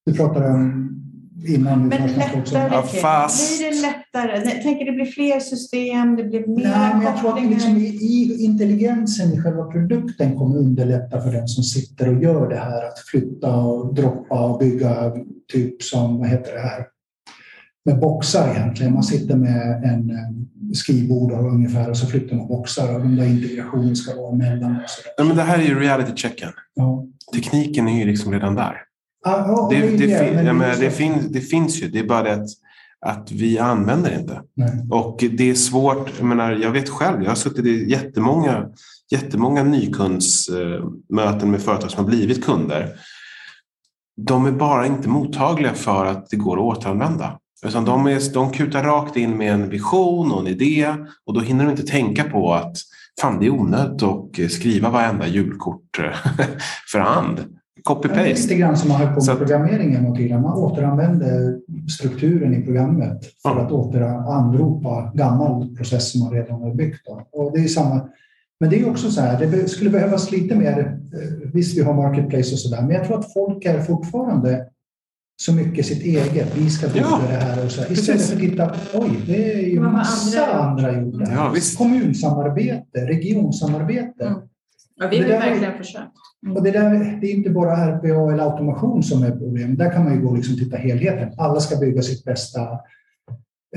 Du 0.05 0.13
pratade 0.13 0.49
om 0.49 0.97
innan. 1.47 1.87
Men 1.87 2.13
lättare, 2.13 2.69
Ja, 2.71 2.81
fast- 2.81 3.59
blir 3.59 3.69
det 3.71 3.81
lättare? 3.81 4.49
Jag 4.49 4.61
tänker 4.61 4.85
det 4.85 4.91
blir 4.91 5.05
fler 5.05 5.39
system, 5.39 6.15
det 6.15 6.23
blir 6.23 6.47
mer 6.47 6.63
Nej, 6.63 6.93
men 6.93 7.01
jag 7.01 7.19
tror 7.19 7.37
att 7.37 7.45
liksom 7.45 7.77
i, 7.77 7.85
i 7.85 8.43
intelligensen 8.43 9.33
i 9.33 9.41
själva 9.41 9.63
produkten 9.63 10.37
kommer 10.37 10.57
underlätta 10.57 11.21
för 11.21 11.31
den 11.31 11.47
som 11.47 11.63
sitter 11.63 12.15
och 12.15 12.23
gör 12.23 12.49
det 12.49 12.57
här 12.57 12.87
att 12.87 12.99
flytta 12.99 13.55
och 13.55 13.95
droppa 13.95 14.45
och 14.45 14.59
bygga 14.59 15.11
typ 15.53 15.83
som, 15.83 16.19
vad 16.19 16.29
heter 16.29 16.53
det 16.53 16.59
här, 16.61 16.85
med 17.85 17.99
boxar 17.99 18.51
egentligen. 18.55 18.93
Man 18.93 19.03
sitter 19.03 19.35
med 19.35 19.83
en 19.83 20.09
eh, 20.09 20.73
skrivbord 20.73 21.31
och 21.31 21.51
ungefär 21.51 21.89
och 21.89 21.97
så 21.97 22.07
flyttar 22.07 22.35
man 22.35 22.47
boxar 22.47 22.95
och 22.95 22.99
den 22.99 23.15
där 23.15 23.25
integrationen 23.25 23.95
ska 23.95 24.21
vara 24.21 24.35
mellan 24.35 24.71
och 24.75 24.89
så. 24.89 25.01
Ja, 25.17 25.23
men 25.23 25.35
det 25.35 25.43
här 25.43 25.57
är 25.59 25.63
ju 25.63 25.79
reality-checken. 25.79 26.49
Ja. 26.73 27.05
Tekniken 27.35 27.87
är 27.87 27.99
ju 27.99 28.05
liksom 28.05 28.33
redan 28.33 28.55
där. 28.55 28.73
Det, 29.69 29.81
det, 29.81 29.97
det, 29.97 30.19
fin, 30.19 30.35
men 30.35 30.45
ja, 30.45 30.53
men 30.53 30.79
det, 30.79 30.91
fin, 30.91 31.27
det 31.29 31.41
finns 31.41 31.81
ju, 31.81 31.87
det 31.87 31.99
är 31.99 32.03
bara 32.03 32.23
det 32.23 32.33
att, 32.33 32.49
att 33.05 33.31
vi 33.31 33.59
använder 33.59 34.09
det 34.11 34.19
inte. 34.19 34.41
Nej. 34.55 34.87
Och 34.91 35.17
det 35.31 35.49
är 35.49 35.55
svårt, 35.55 36.11
jag, 36.17 36.27
menar, 36.27 36.51
jag 36.51 36.71
vet 36.71 36.89
själv, 36.89 37.23
jag 37.23 37.29
har 37.29 37.35
suttit 37.35 37.65
i 37.65 37.89
jättemånga, 37.89 38.65
jättemånga 39.11 39.63
nykundsmöten 39.63 41.51
med 41.51 41.61
företag 41.61 41.91
som 41.91 42.03
har 42.03 42.11
blivit 42.11 42.45
kunder. 42.45 42.89
De 44.17 44.45
är 44.45 44.51
bara 44.51 44.85
inte 44.85 45.09
mottagliga 45.09 45.73
för 45.73 46.05
att 46.05 46.29
det 46.29 46.35
går 46.35 46.57
att 46.57 46.77
återanvända. 46.77 47.37
Utan 47.65 47.85
de, 47.85 48.07
är, 48.07 48.33
de 48.33 48.51
kutar 48.51 48.83
rakt 48.83 49.17
in 49.17 49.37
med 49.37 49.53
en 49.53 49.69
vision 49.69 50.31
och 50.31 50.41
en 50.41 50.47
idé 50.47 50.95
och 51.25 51.33
då 51.33 51.39
hinner 51.39 51.65
de 51.65 51.71
inte 51.71 51.83
tänka 51.83 52.23
på 52.23 52.53
att 52.53 52.77
fan 53.21 53.39
det 53.39 53.45
är 53.45 53.49
onödigt 53.49 54.03
att 54.03 54.51
skriva 54.51 54.89
varenda 54.89 55.27
julkort 55.27 55.99
för 56.91 56.99
hand. 56.99 57.60
Copy-paste. 57.83 58.41
Lite 58.41 58.55
grann 58.55 58.77
som 58.77 58.89
man 58.89 58.97
höll 59.01 59.13
på 59.15 59.21
Så 59.21 59.31
med 59.31 59.41
att- 59.41 59.47
programmeringen 59.47 60.05
och 60.05 60.15
tiden. 60.17 60.41
Man 60.41 60.57
återanvände 60.57 61.57
strukturen 61.97 62.53
i 62.53 62.61
programmet 62.65 63.25
för 63.41 63.49
Ja. 63.49 63.61
att 63.61 63.71
återanropa 63.71 65.11
gammal 65.15 65.75
process 65.75 66.11
som 66.11 66.19
man 66.21 66.31
redan 66.33 66.61
har 66.61 66.75
byggt. 66.75 67.05
Då. 67.05 67.27
Och 67.31 67.51
det 67.53 67.63
är 67.63 67.67
samma. 67.67 68.09
Men 68.59 68.69
det 68.69 68.79
är 68.81 68.89
också 68.89 69.11
så 69.11 69.21
här, 69.21 69.45
det 69.45 69.67
skulle 69.69 69.89
behövas 69.89 70.31
lite 70.31 70.55
mer, 70.55 70.79
eh, 70.79 71.49
visst 71.53 71.77
vi 71.77 71.81
har 71.81 71.93
marketplace 71.93 72.53
och 72.53 72.59
så 72.59 72.75
där, 72.75 72.81
men 72.81 72.91
jag 72.91 73.05
tror 73.05 73.19
att 73.19 73.33
folk 73.33 73.65
är 73.65 73.79
fortfarande 73.81 74.65
så 75.41 75.53
mycket 75.53 75.85
sitt 75.85 76.03
eget. 76.03 76.57
Vi 76.57 76.69
ska 76.69 76.87
bygga 76.87 77.05
Ja, 77.09 77.19
det 77.29 77.35
här 77.35 77.65
och 77.65 77.71
så. 77.71 77.81
här. 77.81 77.87
precis. 77.87 78.09
Istället 78.09 78.21
för 78.25 78.35
att 78.35 78.41
titta, 78.41 78.71
oj, 78.93 79.23
det 79.27 79.53
är 79.53 79.67
ju 79.67 79.79
har 79.79 79.91
massa 79.91 80.45
andra 80.45 80.91
andra 80.91 81.25
här. 81.25 81.35
Ja. 81.35 81.53
Kommunsamarbete, 81.77 83.05
regionsamarbete. 83.07 84.25
Mm. 84.25 84.39
Ja, 84.95 85.07
vi 85.11 85.17
är- 85.17 85.27
verkligen 85.27 85.77
försökt. 85.77 85.95
Mm. 85.97 86.11
Och 86.49 86.63
det, 86.63 86.71
där, 86.71 87.17
det 87.21 87.27
är 87.27 87.35
inte 87.35 87.49
bara 87.49 87.75
RPA 87.97 88.33
eller 88.33 88.43
automation 88.43 89.03
som 89.03 89.23
är 89.23 89.31
problem. 89.31 89.75
Där 89.75 89.91
kan 89.91 90.03
man 90.03 90.15
ju 90.15 90.21
gå 90.21 90.29
och 90.29 90.35
liksom 90.35 90.55
titta 90.55 90.77
helheten. 90.77 91.33
Alla 91.37 91.59
ska 91.59 91.79
bygga 91.79 92.01
sitt 92.01 92.25
bästa 92.25 92.67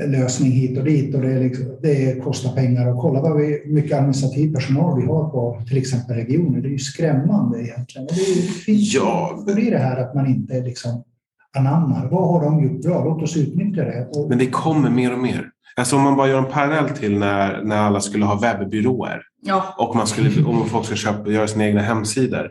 lösning 0.01 0.51
hit 0.51 0.77
och 0.77 0.83
dit 0.83 1.15
och 1.15 1.21
det, 1.21 1.39
liksom, 1.39 1.65
det 1.81 2.23
kostar 2.23 2.55
pengar. 2.55 2.93
Och 2.93 3.01
kolla 3.01 3.21
vad 3.21 3.37
vi, 3.37 3.63
mycket 3.65 3.97
administrativ 3.97 4.53
personal 4.53 5.01
vi 5.01 5.07
har 5.07 5.29
på 5.29 5.61
till 5.67 5.77
exempel 5.77 6.15
regioner. 6.15 6.61
Det 6.61 6.67
är 6.67 6.71
ju 6.71 6.79
skrämmande 6.79 7.63
egentligen. 7.63 8.07
Och 8.07 8.13
det, 8.15 8.51
finns 8.65 8.93
Ja. 8.93 9.43
är 9.47 9.71
det 9.71 9.77
här 9.77 9.97
att 9.97 10.15
man 10.15 10.27
inte 10.27 10.61
liksom 10.61 11.03
anammar. 11.57 12.09
Vad 12.11 12.27
har 12.27 12.43
de 12.45 12.63
gjort 12.63 12.81
bra? 12.81 13.05
Låt 13.05 13.23
oss 13.23 13.37
utnyttja 13.37 13.83
det. 13.83 14.07
Och, 14.11 14.29
Men 14.29 14.37
det 14.37 14.47
kommer 14.47 14.89
mer 14.89 15.13
och 15.13 15.19
mer. 15.19 15.49
Alltså 15.79 15.95
om 15.95 16.01
man 16.01 16.15
bara 16.15 16.27
gör 16.27 16.37
en 16.37 16.51
parallell 16.51 16.89
till 16.89 17.17
när, 17.19 17.61
när 17.63 17.77
alla 17.77 18.01
skulle 18.01 18.25
ha 18.25 18.35
webbyråer 18.39 19.21
Ja. 19.41 19.75
och 19.77 19.95
man 19.95 20.07
skulle, 20.07 20.43
om 20.45 20.69
folk 20.69 20.85
skulle 20.85 20.97
köpa, 20.97 21.29
göra 21.31 21.47
sina 21.47 21.65
egna 21.65 21.81
hemsidor. 21.81 22.49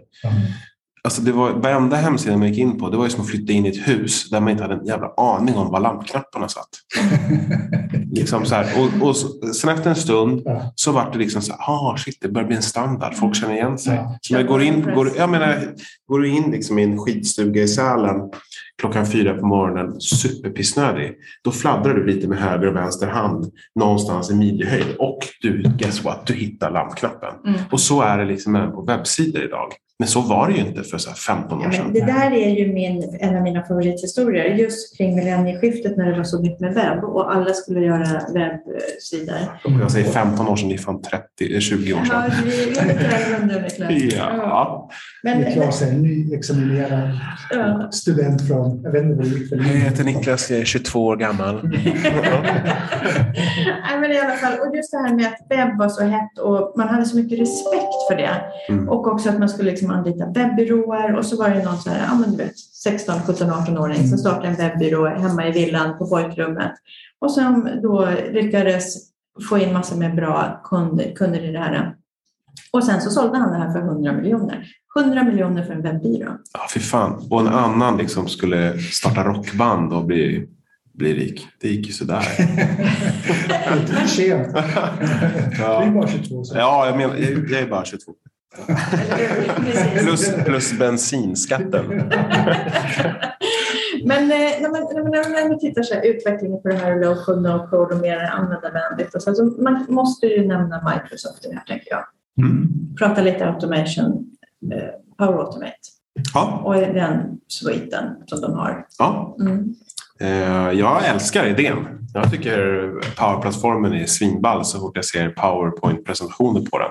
Alltså 1.05 1.23
det 1.23 1.33
var, 1.33 1.51
varenda 1.51 1.97
hemsida 1.97 2.37
man 2.37 2.49
gick 2.49 2.59
in 2.59 2.79
på, 2.79 2.91
det 2.91 2.97
var 2.97 3.05
ju 3.05 3.11
som 3.11 3.21
att 3.21 3.29
flytta 3.31 3.53
in 3.53 3.67
i 3.67 3.69
ett 3.69 3.89
hus 3.89 4.31
där 4.31 4.41
man 4.41 4.49
inte 4.51 4.63
hade 4.63 4.75
en 4.75 4.87
jävla 4.87 5.09
aning 5.17 5.55
om 5.55 5.71
var 5.71 5.81
lampknapparna 5.81 6.49
satt. 6.49 6.69
liksom 8.13 8.45
så 8.45 8.55
här. 8.55 8.67
Och, 8.81 9.09
och 9.09 9.17
sen 9.57 9.71
efter 9.71 9.91
en 9.91 9.97
stund 9.97 10.43
Ja. 10.45 10.73
så 10.75 10.93
var 10.93 11.11
det 11.13 11.19
liksom 11.19 11.43
så 11.43 11.53
här, 11.53 11.61
ah 11.61 11.97
shit, 11.97 12.19
det 12.21 12.29
börjar 12.29 12.47
bli 12.47 12.57
en 12.57 12.63
standard. 12.63 13.15
Folk 13.15 13.37
känner 13.37 13.55
igen 13.55 13.79
sig. 13.79 13.95
Ja. 13.95 14.19
Så 14.21 14.35
jag 14.35 14.47
går 14.47 14.63
in, 14.63 14.83
går, 14.95 15.11
jag 15.17 15.31
menar, 15.31 15.59
går 16.09 16.19
du 16.19 16.29
in 16.29 16.51
liksom 16.51 16.79
i 16.79 16.83
en 16.83 16.99
skitstuga 16.99 17.63
i 17.63 17.69
Sälen 17.69 18.17
klockan 18.81 19.07
fyra 19.07 19.35
på 19.35 19.47
morgonen, 19.47 20.01
superpissnödig, 20.01 21.15
då 21.45 21.51
fladdrar 21.51 21.95
du 21.95 22.07
lite 22.07 22.29
med 22.29 22.39
höger 22.39 22.67
och 22.67 22.77
vänster 22.77 23.07
hand 23.07 23.53
någonstans 23.75 24.31
i 24.31 24.35
midjehöjd 24.35 24.97
och 24.99 25.19
du, 25.41 25.63
guess 25.63 26.05
what, 26.05 26.27
du 26.27 26.35
hittar 26.35 26.71
lampknappen. 26.71 27.35
Mm. 27.47 27.61
Och 27.71 27.81
så 27.81 28.03
är 28.03 28.19
det 28.19 28.25
liksom 28.25 28.57
även 28.57 28.73
på 28.73 28.83
webbsidor 28.83 29.43
idag. 29.43 29.69
Men 29.99 30.09
så 30.09 30.21
var 30.21 30.49
det 30.49 30.55
ju 30.55 30.61
inte 30.61 30.83
för 30.83 30.99
så 30.99 31.09
här 31.11 31.17
15 31.17 31.59
år 31.59 31.65
Ja, 31.65 31.73
sedan. 31.73 31.85
men 31.85 31.93
det 31.95 32.01
där 32.13 32.31
är 32.31 32.51
ju 32.51 32.73
min, 32.73 33.17
en 33.21 33.37
av 33.37 33.43
mina 33.43 33.63
favorithistorier, 33.63 34.45
just 34.45 34.97
kring 34.97 35.15
millennieskiftet 35.17 35.97
när 35.97 36.11
det 36.11 36.17
var 36.17 36.25
så 36.25 36.41
mycket 36.43 36.61
med 36.61 36.75
webb 36.75 37.05
och 37.05 37.35
alla 37.35 37.55
skulle 37.55 37.81
göra 37.81 38.07
webbsidor. 38.35 39.37
Jag 39.81 39.91
säger 39.91 40.11
15 40.11 40.49
år 40.49 40.57
sedan, 40.57 40.69
det 40.69 40.75
är 40.75 40.79
fan 40.79 41.03
30, 41.03 41.55
eh, 41.55 41.61
20 41.61 41.93
år 41.93 42.01
Ja, 42.09 42.23
sedan. 42.31 42.31
vi 42.45 42.63
är 42.63 42.67
lite 42.67 42.85
Niklas. 43.89 44.15
Ja. 44.17 44.91
Men, 45.23 45.41
Niklas 45.41 45.83
är 45.83 45.87
en 45.87 46.03
nyexaminerad 46.03 47.11
ja. 47.51 47.89
student 47.93 48.49
från, 48.49 48.83
jag 48.83 48.91
vet 48.93 49.03
inte 49.03 49.17
vad 49.17 49.27
det 49.27 49.57
Jag 49.57 49.81
heter 49.81 50.05
Niklas, 50.05 50.51
jag 50.51 50.61
är 50.61 50.65
22 50.65 51.07
år 51.07 51.17
gammal. 51.17 51.61
Nej, 53.89 54.01
men 54.01 54.13
i 54.13 54.19
alla 54.19 54.37
fall, 54.37 54.53
och 54.69 54.77
just 54.77 54.91
det 54.91 54.99
här 54.99 55.15
med 55.15 55.27
att 55.27 55.47
webb 55.51 55.79
var 55.79 55.89
så 55.89 56.05
hett 56.05 56.39
och 56.39 56.73
man 56.77 56.89
hade 56.89 57.05
så 57.05 57.17
mycket 57.17 57.39
respekt 57.41 58.09
för 58.11 58.17
det. 58.17 58.31
Mm. 58.69 58.89
Och 58.89 59.07
också 59.07 59.29
att 59.29 59.39
man 59.39 59.49
skulle 59.49 59.71
liksom 59.71 59.84
anlita 59.91 60.27
webbyråer 60.27 61.17
och 61.17 61.27
så 61.27 61.37
var 61.37 61.51
det 61.51 61.65
någon 61.65 61.79
så 61.79 61.91
här, 61.91 62.07
ja 62.07 62.15
men 62.15 62.31
du 62.31 62.37
vet, 62.37 62.59
16, 62.59 63.15
17, 63.27 63.51
18-åring 63.51 64.09
som 64.09 64.19
startade 64.19 64.49
en 64.49 64.57
webbyrå 64.57 65.07
hemma 65.07 65.49
i 65.49 65.53
villan 65.53 65.99
på 65.99 66.07
pojkrummet 66.07 66.73
och 67.21 67.31
som 67.31 67.69
då 67.83 68.09
lyckades 68.33 69.15
få 69.49 69.59
in 69.59 69.73
massor 69.73 69.97
med 69.97 70.17
bra 70.17 70.61
kunder, 70.65 71.15
kunder 71.15 71.45
i 71.45 71.53
det 71.53 71.59
här. 71.59 71.95
Och 72.73 72.85
sen 72.85 73.01
så 73.01 73.11
sålde 73.11 73.39
han 73.39 73.53
det 73.53 73.59
här 73.59 73.73
för 73.73 73.79
100 73.79 74.13
miljoner. 74.13 74.67
100 75.01 75.25
miljoner 75.25 75.65
för 75.65 75.73
en 75.73 75.83
webbyrå. 75.83 76.39
Ja, 76.53 76.61
fy 76.75 76.81
fan. 76.81 77.27
Och 77.31 77.41
en 77.41 77.49
annan 77.49 77.97
liksom 77.97 78.29
skulle 78.29 78.79
starta 78.79 79.25
rockband 79.25 79.93
och 79.93 80.05
bli, 80.05 80.49
bli 80.93 81.15
rik. 81.15 81.47
Det 81.61 81.69
gick 81.69 81.87
ju 81.87 81.93
sådär. 81.93 82.23
Sent. 84.07 84.53
Det 84.55 85.65
är 85.65 85.91
bara 85.91 86.09
22 86.09 86.45
så. 86.45 86.57
Ja, 86.57 86.87
jag, 86.87 86.97
menar, 86.97 87.17
jag, 87.17 87.51
jag 87.51 87.61
är 87.61 87.71
bara 87.71 87.85
22. 87.85 88.13
Plus, 89.99 90.35
plus 90.45 90.79
bensinskatten. 90.79 91.87
Men 94.05 94.23
eh, 94.23 94.61
när 94.61 94.71
man, 94.71 94.81
när 94.95 95.41
man, 95.43 95.49
man 95.49 95.59
tittar 95.59 95.83
så 95.83 95.95
här, 95.95 96.07
utvecklingen 96.07 96.63
på 96.63 96.69
det 96.69 96.75
här 96.75 97.01
low 97.01 97.25
code, 97.25 97.41
no 97.41 97.69
code 97.71 97.95
och 97.95 98.01
mer 98.01 98.19
användarvänligt. 98.19 99.15
Alltså, 99.15 99.45
man 99.45 99.87
måste 99.89 100.27
ju 100.27 100.47
nämna 100.47 100.95
Microsoft 100.95 101.45
i 101.45 101.49
det 101.49 101.55
här 101.55 101.65
tänker 101.65 101.87
jag. 101.91 102.05
Mm. 102.39 102.69
Prata 102.99 103.23
lite 103.23 103.47
automation, 103.47 104.27
eh, 104.73 104.79
Power 105.19 105.39
Automate 105.39 105.75
Ja, 106.35 106.63
och 106.65 106.75
den 106.75 107.39
sviten 107.49 108.05
som 108.27 108.41
de 108.41 108.53
har. 108.53 108.87
ja. 108.99 109.37
Mm. 109.41 109.75
Eh, 110.21 110.73
jag 110.73 111.09
älskar 111.09 111.47
idén. 111.47 111.77
Jag 112.15 112.31
tycker 112.31 112.91
Power-plattformen 113.17 113.93
är 113.93 114.07
svinball 114.07 114.65
så 114.65 114.81
fort 114.81 114.97
jag 114.97 115.05
ser 115.05 115.29
PowerPoint-presentationer 115.29 116.71
på 116.71 116.79
den. 116.79 116.91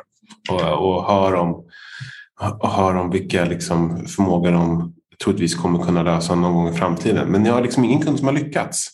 Och, 0.50 0.90
och, 0.90 1.06
hör, 1.06 1.36
om, 1.36 1.64
och 2.60 2.70
hör 2.70 2.96
om 2.96 3.10
vilka 3.10 3.46
liksom 3.46 4.06
förmågor 4.06 4.52
de 4.52 4.94
troligtvis 5.24 5.56
kommer 5.56 5.80
kunna 5.80 6.04
lösa 6.04 6.36
någon 6.36 6.54
gång 6.54 6.70
i 6.70 6.74
framtiden. 6.78 7.32
Men 7.32 7.46
jag 7.46 7.54
har 7.54 7.62
liksom 7.62 7.84
ingen 7.84 8.02
kund 8.02 8.18
som 8.18 8.28
har 8.28 8.34
lyckats. 8.34 8.88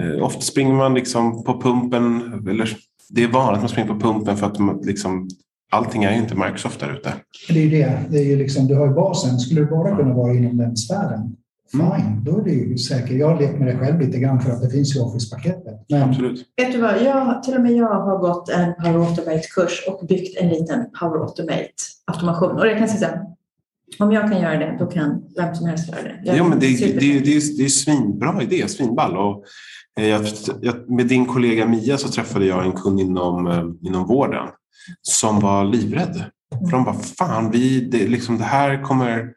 Eh, 0.00 0.24
ofta 0.24 0.40
springer 0.40 0.74
man 0.74 0.94
liksom 0.94 1.44
på 1.44 1.60
pumpen, 1.60 2.32
eller 2.48 2.76
det 3.08 3.22
är 3.22 3.28
vanligt 3.28 3.56
att 3.56 3.62
man 3.62 3.68
springer 3.68 3.94
på 3.94 4.00
pumpen 4.00 4.36
för 4.36 4.46
att 4.46 4.58
man 4.58 4.80
liksom 4.82 5.28
allting 5.72 6.04
är 6.04 6.12
ju 6.12 6.18
inte 6.18 6.34
Microsoft 6.34 6.80
där 6.80 6.92
ute. 6.92 7.12
Det 7.48 7.58
är 7.58 7.64
ju 7.64 7.70
det. 7.70 8.00
det 8.10 8.18
är 8.18 8.24
ju 8.24 8.36
liksom, 8.36 8.66
du 8.66 8.74
har 8.74 8.86
ju 8.86 8.94
basen. 8.94 9.38
Skulle 9.38 9.60
du 9.60 9.66
bara 9.66 9.96
kunna 9.96 10.14
vara 10.14 10.34
inom 10.34 10.56
den 10.56 10.76
sfären, 10.76 11.36
fine, 11.72 12.24
då 12.24 12.38
är 12.38 12.44
det 12.44 12.50
ju 12.50 12.78
säkert. 12.78 13.10
Jag 13.10 13.28
har 13.28 13.40
lekt 13.40 13.58
med 13.58 13.68
det 13.68 13.78
själv 13.78 14.00
lite 14.00 14.18
grann 14.18 14.40
för 14.40 14.50
att 14.50 14.62
det 14.62 14.70
finns 14.70 14.96
ju 14.96 15.00
Office-paketet. 15.00 15.86
Men 15.88 16.02
Absolut. 16.02 16.46
Vet 16.56 16.72
du 16.72 16.80
vad, 16.80 17.02
jag, 17.02 17.42
till 17.42 17.54
och 17.54 17.60
med 17.60 17.72
jag 17.72 18.00
har 18.00 18.18
gått 18.18 18.48
en 18.48 18.74
Power 18.74 19.08
Automate-kurs 19.08 19.84
och 19.88 20.06
byggt 20.06 20.36
en 20.40 20.48
liten 20.48 20.90
Power 21.00 21.18
Automate-automation. 21.18 22.60
Och 22.60 22.66
jag 22.66 22.78
kan 22.78 22.88
säga 22.88 23.26
om 23.98 24.12
jag 24.12 24.30
kan 24.30 24.40
göra 24.40 24.58
det, 24.58 24.76
då 24.78 24.86
kan 24.86 25.22
vem 25.36 25.54
som 25.54 25.66
helst 25.66 25.88
göra 25.88 26.02
det. 26.02 26.20
Jag 26.24 26.36
Jo, 26.36 26.44
men 26.44 26.58
det, 26.58 26.66
är 26.66 26.78
det, 26.78 26.92
det, 26.92 27.20
det, 27.20 27.36
är, 27.36 27.56
det 27.58 27.64
är 27.64 27.68
svinbra 27.68 28.42
idé, 28.42 28.68
svinball. 28.68 29.16
Och, 29.16 29.44
eh, 30.00 30.08
jag, 30.08 30.26
jag, 30.60 30.90
med 30.90 31.06
din 31.06 31.26
kollega 31.26 31.66
Mia 31.66 31.98
så 31.98 32.08
träffade 32.08 32.46
jag 32.46 32.64
en 32.64 32.72
kund 32.72 33.00
inom, 33.00 33.46
eh, 33.46 33.88
inom 33.88 34.06
vården 34.06 34.48
som 35.02 35.40
var 35.40 35.64
livrädd. 35.64 36.24
För 36.64 36.70
de 36.70 36.84
bara, 36.84 36.94
fan, 36.94 37.50
vi, 37.50 37.80
det, 37.80 38.08
liksom, 38.08 38.38
det 38.38 38.44
här 38.44 38.82
kommer 38.82 39.32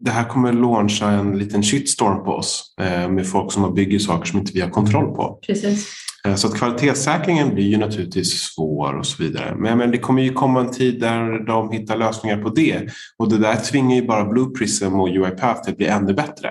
det 0.00 0.10
här 0.10 0.24
kommer 0.24 0.52
launcha 0.52 1.10
en 1.10 1.38
liten 1.38 1.62
shitstorm 1.62 2.24
på 2.24 2.30
oss 2.32 2.74
eh, 2.80 3.08
med 3.08 3.26
folk 3.26 3.52
som 3.52 3.62
har 3.62 3.70
bygger 3.70 3.98
saker 3.98 4.26
som 4.26 4.38
inte 4.38 4.52
vi 4.54 4.60
har 4.60 4.70
kontroll 4.70 5.14
på. 5.14 5.38
Precis. 5.46 5.88
Eh, 6.24 6.34
Så 6.34 6.46
att 6.46 6.54
kvalitetssäkringen 6.54 7.54
blir 7.54 7.64
ju 7.64 7.76
naturligtvis 7.76 8.32
svår 8.32 8.98
och 8.98 9.06
så 9.06 9.22
vidare. 9.22 9.54
Men, 9.56 9.78
men 9.78 9.90
det 9.90 9.98
kommer 9.98 10.22
ju 10.22 10.32
komma 10.32 10.60
en 10.60 10.70
tid 10.70 11.00
där 11.00 11.46
de 11.46 11.72
hittar 11.72 11.96
lösningar 11.96 12.42
på 12.42 12.48
det. 12.48 12.80
Och 13.16 13.30
det 13.30 13.38
där 13.38 13.56
tvingar 13.56 13.96
ju 13.96 14.06
bara 14.06 14.24
Blue 14.24 14.50
Prism 14.58 15.00
och 15.00 15.08
UiPath 15.08 15.62
till 15.62 15.72
att 15.72 15.76
bli 15.76 15.86
ännu 15.86 16.14
bättre. 16.14 16.50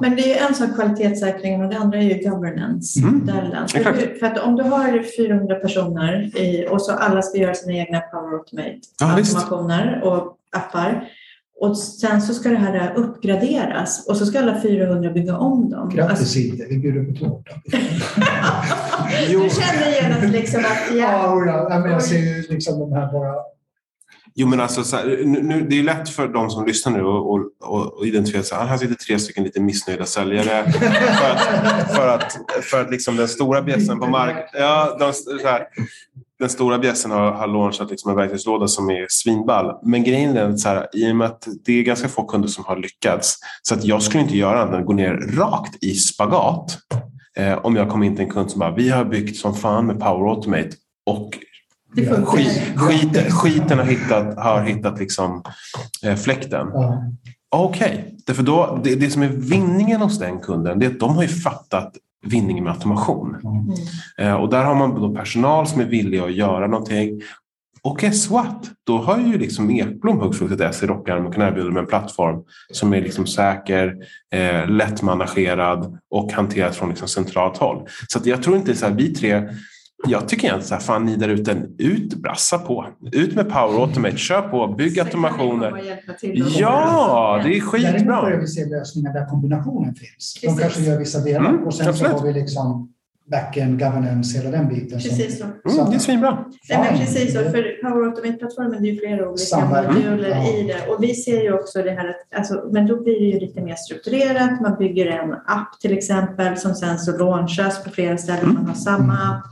Men 0.00 0.16
det 0.16 0.22
är 0.22 0.28
ju 0.28 0.46
en 0.48 0.54
sak 0.54 0.74
kvalitetssäkringen 0.74 1.62
och 1.62 1.70
det 1.70 1.78
andra 1.78 1.98
är 1.98 2.02
ju 2.02 2.30
governance. 2.30 3.00
Mm. 3.00 3.26
Delen. 3.26 3.68
För, 3.68 4.18
för 4.18 4.26
att 4.26 4.38
om 4.38 4.56
du 4.56 4.62
har 4.62 5.16
400 5.16 5.54
personer 5.54 6.36
i, 6.36 6.66
och 6.70 6.82
så 6.82 6.92
alla 6.92 7.22
ska 7.22 7.38
göra 7.38 7.54
sina 7.54 7.72
egna 7.72 8.00
Power 8.00 8.40
Ja. 8.50 9.06
Automate-automationer 9.06 10.00
och 10.04 10.36
appar 10.56 11.08
och 11.62 11.78
sen 11.78 12.22
så 12.22 12.34
ska 12.34 12.48
det 12.48 12.56
här 12.56 12.94
uppgraderas 12.94 14.06
och 14.08 14.16
så 14.16 14.26
ska 14.26 14.38
alla 14.38 14.60
400 14.60 15.10
bygga 15.10 15.36
om 15.36 15.70
dem. 15.70 15.80
Alltså, 15.82 15.96
grattis 15.96 16.36
inte, 16.36 16.66
vi 16.70 16.78
bjuder 16.78 17.04
på 17.04 17.18
tårta. 17.18 17.54
Du 19.28 19.32
känner 19.32 20.02
genast 20.02 20.32
liksom 20.32 20.60
att 20.60 20.96
ja, 20.96 21.44
Ja, 21.70 21.78
men 21.78 21.90
jag 21.90 22.02
ser 22.02 22.18
ju 22.18 22.42
liksom 22.48 22.78
de 22.78 22.92
här 22.92 23.12
bara... 23.12 23.34
Jo 24.34 24.48
men 24.48 24.60
alltså, 24.60 24.84
så 24.84 24.96
här, 24.96 25.04
nu, 25.24 25.42
nu, 25.42 25.66
det 25.70 25.78
är 25.78 25.82
lätt 25.82 26.08
för 26.08 26.28
de 26.28 26.50
som 26.50 26.66
lyssnar 26.66 26.92
nu 26.92 27.02
och, 27.02 27.32
och, 27.32 27.40
och, 27.60 27.98
och 27.98 28.06
identifiera 28.06 28.42
sig. 28.42 28.58
Här 28.58 28.76
sitter 28.76 28.94
tre 28.94 29.18
stycken 29.18 29.44
lite 29.44 29.60
missnöjda 29.60 30.04
säljare. 30.04 30.72
För 30.72 31.30
att, 31.30 31.96
för 31.96 32.08
att, 32.08 32.38
för 32.64 32.80
att 32.80 32.90
liksom 32.90 33.16
den 33.16 33.28
stora 33.28 33.62
bjässen 33.62 34.00
på 34.00 34.06
mark... 34.06 34.50
Ja, 34.52 34.96
de, 34.98 35.12
så 35.12 35.48
här, 35.48 35.66
den 36.42 36.50
stora 36.50 36.78
bjässen 36.78 37.10
har, 37.10 37.32
har 37.32 37.46
launchat 37.46 37.90
liksom 37.90 38.10
en 38.10 38.16
verktygslåda 38.16 38.68
som 38.68 38.90
är 38.90 39.06
svinball. 39.10 39.78
Men 39.82 40.04
grejen 40.04 40.36
är 40.36 40.44
att 40.48 40.60
så 40.60 40.68
här, 40.68 40.86
i 40.92 41.12
och 41.12 41.16
med 41.16 41.26
att 41.26 41.48
det 41.64 41.72
är 41.72 41.82
ganska 41.82 42.08
få 42.08 42.24
kunder 42.24 42.48
som 42.48 42.64
har 42.64 42.76
lyckats 42.76 43.38
så 43.62 43.74
att 43.74 43.84
jag 43.84 44.02
skulle 44.02 44.22
inte 44.22 44.36
göra 44.36 44.62
annat 44.62 44.74
än 44.74 44.80
att 44.80 44.86
gå 44.86 44.92
ner 44.92 45.36
rakt 45.36 45.84
i 45.84 45.94
spagat 45.94 46.78
eh, 47.36 47.58
om 47.58 47.76
jag 47.76 47.90
kom 47.90 48.02
in 48.02 48.16
till 48.16 48.24
en 48.24 48.30
kund 48.30 48.50
som 48.50 48.58
bara 48.58 48.74
vi 48.74 48.88
har 48.88 49.04
byggt 49.04 49.36
som 49.36 49.54
fan 49.54 49.86
med 49.86 50.00
Power 50.00 50.30
Automate 50.30 50.70
och 51.06 51.38
funkar. 51.96 52.24
skit, 52.24 53.32
skiten, 53.32 53.78
har 53.78 53.84
hittat, 53.84 54.38
har 54.38 54.62
hittat 54.62 54.98
liksom, 54.98 55.42
eh, 56.04 56.16
fläkten. 56.16 56.68
Ja, 56.72 57.02
Okej, 57.54 58.14
därför 58.26 58.42
då, 58.42 58.80
det, 58.84 58.94
det 58.94 59.10
som 59.10 59.22
är 59.22 59.28
vinningen 59.28 60.00
hos 60.00 60.18
den 60.18 60.40
kunden 60.40 60.78
det 60.78 60.86
är 60.86 60.90
att 60.90 61.00
de 61.00 61.14
har 61.14 61.22
ju 61.22 61.28
fattat 61.28 61.92
vinningen 62.22 62.64
med 62.64 62.72
automation. 62.72 63.36
Mm. 63.44 63.74
Eh, 64.18 64.34
och 64.34 64.50
där 64.50 64.64
har 64.64 64.74
man 64.74 64.94
då 64.94 65.14
personal 65.14 65.66
som 65.66 65.80
är 65.80 65.84
villiga 65.84 66.24
att 66.24 66.32
göra 66.32 66.66
någonting. 66.66 67.20
Och 67.84 67.98
guess 67.98 68.30
what? 68.30 68.70
Då 68.86 68.98
har 68.98 69.18
ju 69.18 69.38
liksom 69.38 69.70
Ekblom 69.70 70.20
Huggsfruktet 70.20 70.82
i 70.82 70.86
rockarm 70.86 71.26
och 71.26 71.34
kan 71.34 71.42
erbjuda 71.42 71.68
dem 71.68 71.76
en 71.76 71.86
plattform 71.86 72.42
som 72.72 72.94
är 72.94 73.00
liksom 73.00 73.26
säker, 73.26 73.96
eh, 74.34 74.70
lättmanagerad 74.70 75.98
och 76.10 76.32
hanterad 76.32 76.74
från 76.74 76.88
liksom 76.88 77.08
centralt 77.08 77.56
håll. 77.56 77.88
Så 78.08 78.20
jag 78.24 78.42
tror 78.42 78.56
inte 78.56 78.74
så 78.74 78.86
här, 78.86 78.94
vi 78.94 79.14
tre 79.14 79.48
jag 80.08 80.28
tycker 80.28 80.44
egentligen 80.48 80.68
så 80.68 80.74
här, 80.74 80.80
fan 80.82 81.04
ni 81.06 81.16
där 81.16 81.28
ute, 81.28 81.62
ut, 81.78 82.14
brassa 82.14 82.58
på. 82.58 82.86
Ut 83.12 83.34
med 83.34 83.48
Power 83.50 83.80
Automate, 83.82 84.16
kör 84.16 84.42
på, 84.42 84.66
bygg 84.78 85.00
automationer. 85.00 85.72
Ja, 86.58 87.40
det 87.44 87.56
är 87.56 87.60
Däremot 87.60 87.72
börjar 87.72 87.92
skitbra. 87.98 88.36
vi 88.40 88.46
se 88.46 88.64
lösningar 88.66 89.12
där 89.12 89.26
kombinationen 89.26 89.94
finns. 89.94 90.34
De 90.42 90.46
Precis. 90.46 90.62
kanske 90.62 90.82
gör 90.82 90.98
vissa 90.98 91.18
delar 91.20 91.50
Mm, 91.50 91.64
och 91.66 91.74
sen 91.74 91.88
absolut. 91.88 92.12
så 92.12 92.18
har 92.18 92.26
vi 92.26 92.32
liksom 92.32 92.88
backend, 93.30 93.78
governance, 93.78 94.38
hela 94.38 94.50
den 94.50 94.68
biten. 94.68 94.98
Precis 95.00 95.38
så. 95.38 95.44
Mm, 95.44 95.90
det 95.90 95.96
är 95.96 95.98
svinbra. 95.98 96.44
Nej, 96.68 96.78
men 96.90 96.98
precis, 96.98 97.32
så, 97.34 97.38
för 97.38 97.82
Power 97.90 98.06
Automate-plattformen 98.06 98.82
det 98.82 98.88
är 98.88 98.92
ju 98.92 98.98
flera 98.98 99.28
olika 99.28 99.84
moduler 99.92 100.28
Ja. 100.28 100.52
i 100.58 100.62
det. 100.62 100.86
Och 100.94 101.02
vi 101.02 101.14
ser 101.14 101.42
ju 101.42 101.52
också 101.52 101.82
det 101.82 101.90
här 101.90 102.08
att, 102.08 102.38
alltså, 102.38 102.68
men 102.72 102.86
då 102.86 103.02
blir 103.02 103.20
det 103.20 103.26
ju 103.26 103.40
lite 103.40 103.60
mer 103.60 103.74
strukturerat. 103.74 104.60
Man 104.60 104.78
bygger 104.78 105.06
en 105.06 105.32
app 105.32 105.80
till 105.80 105.98
exempel 105.98 106.56
som 106.56 106.74
sen 106.74 106.98
så 106.98 107.18
launchas 107.18 107.84
på 107.84 107.90
flera 107.90 108.18
ställen. 108.18 108.54
Man 108.54 108.66
har 108.66 108.74
samma 108.74 109.12
app. 109.12 109.44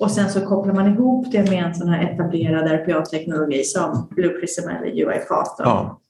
Och 0.00 0.10
sen 0.10 0.30
så 0.30 0.40
kopplar 0.40 0.74
man 0.74 0.92
ihop 0.92 1.32
det 1.32 1.50
med 1.50 1.64
en 1.64 1.74
sån 1.74 1.88
här 1.88 2.04
etablerad 2.04 2.70
RPA-teknologi 2.70 3.64
som 3.64 4.08
Blue 4.10 4.28
Prism 4.28 4.68
eller 4.68 4.86
UiPath. 4.86 5.50
då. 5.58 5.64
Ja. 5.64 6.00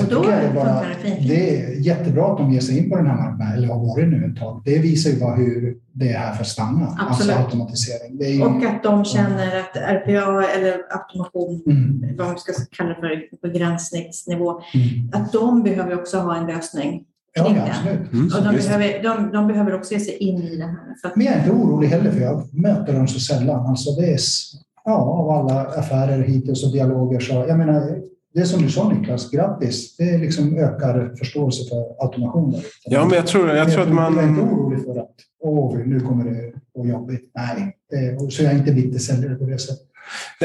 Och 0.00 0.08
då 0.10 0.22
det, 0.22 0.52
bara, 0.54 0.64
funkar 0.64 0.88
det 0.88 1.10
fint. 1.10 1.28
det 1.28 1.64
är 1.64 1.86
jättebra 1.86 2.32
att 2.32 2.38
de 2.38 2.52
ger 2.52 2.60
sig 2.60 2.78
in 2.78 2.90
på 2.90 2.96
den 2.96 3.06
här 3.06 3.16
marknaden, 3.16 3.54
eller 3.54 3.68
har 3.68 3.78
varit 3.78 4.08
nu 4.08 4.26
ett 4.32 4.40
tag. 4.40 4.62
Det 4.64 4.78
visar 4.78 5.10
ju 5.10 5.20
bara 5.20 5.34
hur 5.34 5.76
det 5.92 6.08
är 6.08 6.18
här 6.18 6.32
för 6.32 6.40
att 6.40 6.48
stanna, 6.48 6.96
Absolut. 6.98 7.32
alltså 7.32 7.44
automatisering. 7.44 8.18
Det 8.18 8.24
är 8.24 8.30
ju, 8.30 8.42
Och 8.42 8.64
att 8.64 8.82
de 8.82 9.04
känner 9.04 9.60
att 9.60 9.76
RPA 9.76 10.44
eller 10.56 10.82
automation, 10.90 11.62
mm, 11.66 12.16
vad 12.16 12.26
man 12.26 12.38
ska 12.38 12.52
kalla 12.70 12.88
det 12.88 13.00
för, 13.00 13.36
på 13.36 13.58
gränssnittsnivå, 13.58 14.50
mm. 14.50 15.10
att 15.12 15.32
de 15.32 15.62
behöver 15.62 15.94
också 15.98 16.18
ha 16.18 16.36
en 16.36 16.46
lösning 16.46 17.04
Ja, 17.34 17.44
kring 17.44 17.56
ja, 17.56 17.64
det. 17.64 17.70
absolut. 17.70 18.12
Mm, 18.12 18.24
Och 18.26 18.42
de, 18.44 18.56
behöver, 18.56 19.02
de, 19.02 19.32
de 19.32 19.48
behöver 19.48 19.74
också 19.74 19.92
ge 19.94 20.00
sig 20.00 20.14
in 20.16 20.42
i 20.42 20.56
det 20.56 20.64
här. 20.64 20.94
För 21.02 21.08
att, 21.08 21.16
Men 21.16 21.26
jag 21.26 21.34
är 21.34 21.38
inte 21.38 21.50
orolig 21.50 21.88
heller, 21.88 22.10
för 22.10 22.20
jag 22.20 22.54
möter 22.54 22.92
dem 22.92 23.08
så 23.08 23.20
sällan. 23.20 23.66
Alltså 23.66 23.90
det 24.00 24.06
är, 24.12 24.18
ja, 24.84 24.92
av 24.96 25.30
alla 25.30 25.60
affärer 25.64 26.22
hittills 26.22 26.64
och 26.64 26.72
dialoger 26.72 27.20
så, 27.20 27.32
jag 27.48 27.58
menar, 27.58 27.98
det 28.34 28.40
är 28.40 28.44
som 28.44 28.62
du 28.62 28.70
sa 28.70 28.88
Niklas, 28.92 29.30
grattis. 29.30 29.96
Det 29.96 30.18
liksom 30.18 30.56
ökar 30.56 31.14
förståelse 31.18 31.68
för 31.68 32.04
automation. 32.04 32.54
Ja, 32.84 33.04
men 33.04 33.16
jag 33.16 33.26
tror, 33.26 33.48
jag 33.48 33.72
tror 33.72 33.82
att 33.82 33.88
Jag 33.88 34.18
är 34.24 34.28
inte 34.28 34.40
man... 34.42 34.50
orolig 34.52 34.84
för 34.84 35.00
att 35.00 35.10
åh, 35.42 35.78
nu 35.86 36.00
kommer 36.00 36.24
det 36.24 36.52
gå 36.74 36.86
jobbigt. 36.86 37.30
Nej, 37.34 37.76
så 38.30 38.42
jag 38.42 38.52
är 38.52 38.56
inte 38.58 38.72
bitter 38.72 38.98
säljare 38.98 39.34
på 39.34 39.44
det 39.44 39.58
sättet. 39.58 39.86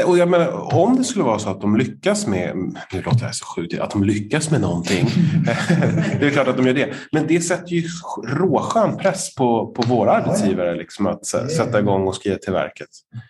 Och 0.05 0.17
jag 0.17 0.29
menar, 0.29 0.74
om 0.75 0.96
det 0.98 1.03
skulle 1.03 1.25
vara 1.25 1.39
så 1.39 1.50
att 1.50 1.62
de 1.62 1.77
lyckas 1.77 2.27
med, 2.27 2.55
nu 2.93 3.01
låter 3.01 3.20
det 3.20 3.25
här 3.25 3.32
så 3.32 3.46
sjukt, 3.46 3.79
att 3.79 3.91
de 3.91 4.03
lyckas 4.03 4.51
med 4.51 4.62
någonting. 4.62 5.08
det 6.20 6.25
är 6.25 6.29
klart 6.29 6.48
att 6.48 6.58
de 6.58 6.67
gör 6.67 6.74
det. 6.74 6.89
Men 7.12 7.27
det 7.27 7.41
sätter 7.41 7.72
ju 7.74 7.84
råskön 8.27 8.98
press 8.98 9.36
på, 9.36 9.67
på 9.67 9.82
våra 9.88 10.12
arbetsgivare 10.12 10.75
liksom, 10.75 11.08
att 11.08 11.22
sä- 11.22 11.48
sätta 11.48 11.79
igång 11.79 12.08
och 12.08 12.15
skriva 12.15 12.38
till 12.38 12.53
verket. 12.53 12.88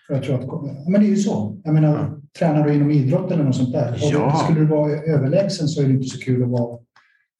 Jag 0.09 0.23
tror 0.23 0.35
att, 0.35 0.45
men 0.91 1.01
det 1.01 1.07
är 1.07 1.09
ju 1.09 1.15
så. 1.17 1.61
Jag 1.63 1.73
menar, 1.73 2.15
tränar 2.39 2.67
du 2.67 2.73
inom 2.73 2.91
idrott 2.91 3.31
eller 3.31 3.43
något 3.43 3.55
sånt 3.55 3.73
där, 3.73 3.97
Ja. 4.01 4.41
skulle 4.43 4.59
du 4.59 4.65
vara 4.65 4.91
överlägsen 4.91 5.67
så 5.67 5.81
är 5.81 5.85
det 5.85 5.91
inte 5.93 6.07
så 6.09 6.19
kul 6.19 6.43
att 6.43 6.49
vara 6.49 6.79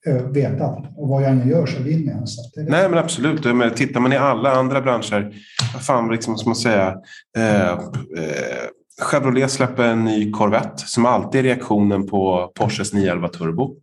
ö, 0.06 0.22
vetad. 0.32 0.86
Och 0.96 1.08
vad 1.08 1.22
jag 1.22 1.30
än 1.30 1.48
gör 1.48 1.66
så 1.66 1.82
vinner 1.82 2.12
jag. 2.12 2.28
Så 2.28 2.40
att 2.40 2.52
det, 2.54 2.70
Nej, 2.72 2.88
men 2.88 2.98
absolut. 2.98 3.44
Men 3.54 3.70
tittar 3.74 4.00
man 4.00 4.12
i 4.12 4.16
alla 4.16 4.50
andra 4.52 4.80
branscher, 4.80 5.34
vad 5.74 5.82
fan 5.82 6.10
liksom, 6.10 6.36
ska 6.36 6.48
man 6.48 6.56
säga? 6.56 6.94
Eh, 7.38 7.70
eh, 7.70 7.76
Chevrolet 9.02 9.50
släpper 9.50 9.84
en 9.84 10.04
ny 10.04 10.30
Corvette 10.30 10.86
som 10.86 11.06
alltid 11.06 11.38
är 11.38 11.42
reaktionen 11.42 12.06
på 12.06 12.52
Porsches 12.54 12.92
911 12.92 13.28
Turbo. 13.28 13.76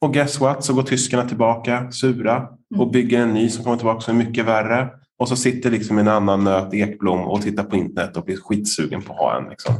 Och 0.00 0.14
guess 0.14 0.40
what? 0.40 0.64
Så 0.64 0.74
går 0.74 0.82
tyskarna 0.82 1.28
tillbaka 1.28 1.90
sura 1.90 2.42
och 2.76 2.90
bygger 2.90 3.20
en 3.22 3.34
ny 3.34 3.48
som 3.48 3.64
kommer 3.64 3.76
tillbaka 3.76 4.00
som 4.00 4.20
är 4.20 4.24
mycket 4.24 4.44
värre. 4.44 4.88
Och 5.18 5.28
så 5.28 5.36
sitter 5.36 5.70
liksom 5.70 5.98
en 5.98 6.08
annan 6.08 6.44
nöt 6.44 6.74
Ekblom 6.74 7.20
och 7.20 7.42
tittar 7.42 7.62
på 7.64 7.76
internet 7.76 8.16
och 8.16 8.24
blir 8.24 8.36
skitsugen 8.36 9.02
på 9.02 9.12
att 9.12 9.18
ha 9.18 9.38
en. 9.38 9.48
Liksom. 9.48 9.74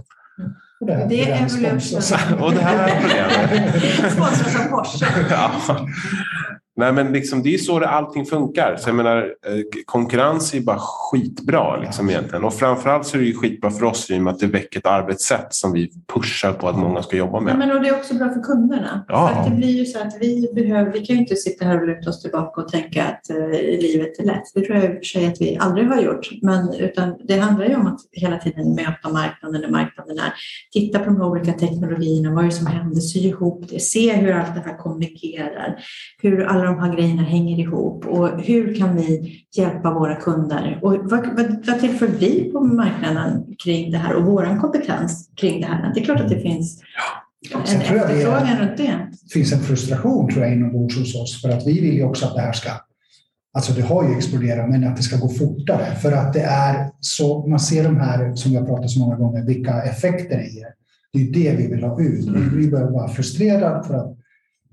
det, 0.80 1.06
Det 1.08 1.30
är 1.30 1.44
evolution. 1.44 2.38
Och 2.44 2.52
det 2.52 2.60
här 2.60 2.88
är 2.88 3.00
problemet. 3.00 4.12
sponsras 4.12 4.56
av 4.56 4.64
Porsche. 4.64 5.06
Ja. 5.30 5.50
Nej, 6.78 6.92
men 6.92 7.12
liksom, 7.12 7.42
det 7.42 7.54
är 7.54 7.58
så 7.58 7.78
det 7.78 7.88
allting 7.88 8.24
funkar. 8.26 8.76
Så 8.78 8.88
jag 8.88 8.96
menar, 8.96 9.16
eh, 9.18 9.52
konkurrens 9.86 10.54
är 10.54 10.60
bara 10.60 10.78
skitbra 10.78 11.76
liksom, 11.76 12.10
egentligen. 12.10 12.44
Och 12.44 12.54
framförallt 12.54 13.06
så 13.06 13.16
är 13.16 13.20
det 13.20 13.26
ju 13.26 13.34
skitbra 13.34 13.70
för 13.70 13.84
oss 13.84 14.10
i 14.10 14.18
och 14.18 14.22
med 14.22 14.32
att 14.32 14.38
det 14.40 14.46
väcker 14.46 14.78
ett 14.78 14.86
arbetssätt 14.86 15.46
som 15.50 15.72
vi 15.72 15.90
pushar 16.14 16.52
på 16.52 16.68
att 16.68 16.78
många 16.78 17.02
ska 17.02 17.16
jobba 17.16 17.38
Ja, 17.38 17.40
med. 17.40 17.58
men 17.58 17.70
och 17.76 17.82
det 17.82 17.88
är 17.88 17.94
också 17.94 18.14
bra 18.14 18.28
för 18.28 18.40
kunderna. 18.42 19.04
Ja. 19.08 19.28
För 19.28 19.40
att 19.40 19.50
det 19.50 19.56
blir 19.56 19.68
ju 19.78 19.84
så 19.86 19.98
att 19.98 20.12
vi 20.20 20.50
behöver, 20.54 20.92
vi 20.92 21.06
kan 21.06 21.16
ju 21.16 21.22
inte 21.22 21.36
sitta 21.36 21.64
här 21.64 21.80
och 21.80 21.86
luta 21.88 22.10
oss 22.10 22.22
tillbaka 22.22 22.60
och 22.60 22.68
tänka 22.68 23.04
att 23.04 23.30
eh, 23.30 23.60
livet 23.60 24.18
är 24.18 24.24
lätt. 24.24 24.42
Det 24.54 24.60
tror 24.60 24.76
jag 24.76 24.84
i 24.84 24.88
och 24.88 24.92
för 24.92 25.02
sig 25.04 25.26
att 25.26 25.40
vi 25.40 25.58
aldrig 25.60 25.88
har 25.88 26.00
gjort. 26.00 26.28
Men 26.42 26.74
utan 26.74 27.14
det 27.24 27.38
handlar 27.38 27.66
ju 27.66 27.74
om 27.76 27.86
att 27.86 28.00
hela 28.12 28.38
tiden 28.38 28.74
möta 28.74 29.08
marknaden 29.12 29.60
där 29.60 29.68
marknaden 29.68 30.18
är. 30.18 30.32
Titta 30.72 30.98
på 30.98 31.04
de 31.04 31.22
olika 31.22 31.52
teknologierna, 31.52 32.34
vad 32.34 32.44
är 32.44 32.48
det 32.48 32.54
som 32.54 32.66
händer, 32.66 33.00
sy 33.00 33.18
ihop 33.18 33.64
det, 33.70 33.80
se 33.80 34.12
hur 34.16 34.32
allt 34.32 34.54
det 34.54 34.60
här 34.60 34.76
kommunikerar. 34.76 35.76
Hur 36.22 36.44
alla 36.44 36.67
de 36.68 36.78
här 36.78 36.96
grejerna 36.96 37.22
hänger 37.22 37.58
ihop 37.58 38.06
och 38.06 38.40
hur 38.40 38.74
kan 38.74 38.96
vi 38.96 39.36
hjälpa 39.56 39.94
våra 39.94 40.16
kunder 40.16 40.78
och 40.82 40.92
vad, 40.92 41.26
vad, 41.26 41.66
vad 41.66 41.80
tillför 41.80 42.06
vi 42.06 42.50
på 42.52 42.60
marknaden 42.60 43.44
kring 43.64 43.90
det 43.90 43.98
här 43.98 44.14
och 44.14 44.24
vår 44.24 44.60
kompetens 44.60 45.30
kring 45.36 45.60
det 45.60 45.66
här? 45.66 45.92
Det 45.94 46.00
är 46.00 46.04
klart 46.04 46.20
att 46.20 46.28
det 46.28 46.40
finns 46.40 46.82
en 47.54 47.80
tror 47.80 47.98
jag 47.98 48.08
det 48.08 48.12
är- 48.12 48.16
efterfrågan 48.16 48.58
runt 48.58 48.76
det. 48.76 48.98
Det 49.22 49.32
finns 49.32 49.52
en 49.52 49.60
frustration 49.60 50.30
tror 50.30 50.44
jag 50.44 50.52
inombords 50.52 50.98
hos 50.98 51.14
oss 51.14 51.42
för 51.42 51.48
att 51.48 51.66
vi 51.66 51.80
vill 51.80 51.94
ju 51.94 52.04
också 52.04 52.26
att 52.26 52.34
det 52.34 52.40
här 52.40 52.52
ska 52.52 52.70
Alltså 53.52 53.72
det 53.72 53.82
har 53.82 54.08
ju 54.08 54.16
exploderat, 54.16 54.70
men 54.70 54.84
att 54.84 54.96
det 54.96 55.02
ska 55.02 55.16
gå 55.16 55.28
fortare. 55.28 55.94
För 55.94 56.12
att 56.12 56.32
det 56.32 56.40
är 56.42 56.90
så, 57.00 57.46
man 57.46 57.60
ser 57.60 57.84
de 57.84 57.96
här, 57.96 58.34
som 58.34 58.52
jag 58.52 58.66
pratat 58.66 58.90
så 58.90 59.00
många 59.00 59.16
gånger, 59.16 59.42
vilka 59.42 59.82
effekter 59.82 60.36
det 60.38 60.46
ger. 60.46 60.66
Det 61.12 61.20
är 61.20 61.32
det 61.32 61.56
vi 61.56 61.66
vill 61.66 61.84
ha 61.84 62.00
ut. 62.00 62.26
Mm. 62.28 62.56
Vi 62.56 62.70
börjar 62.70 62.90
vara 62.90 63.08
frustrerade 63.08 63.84
för 63.84 63.94
att 63.94 64.17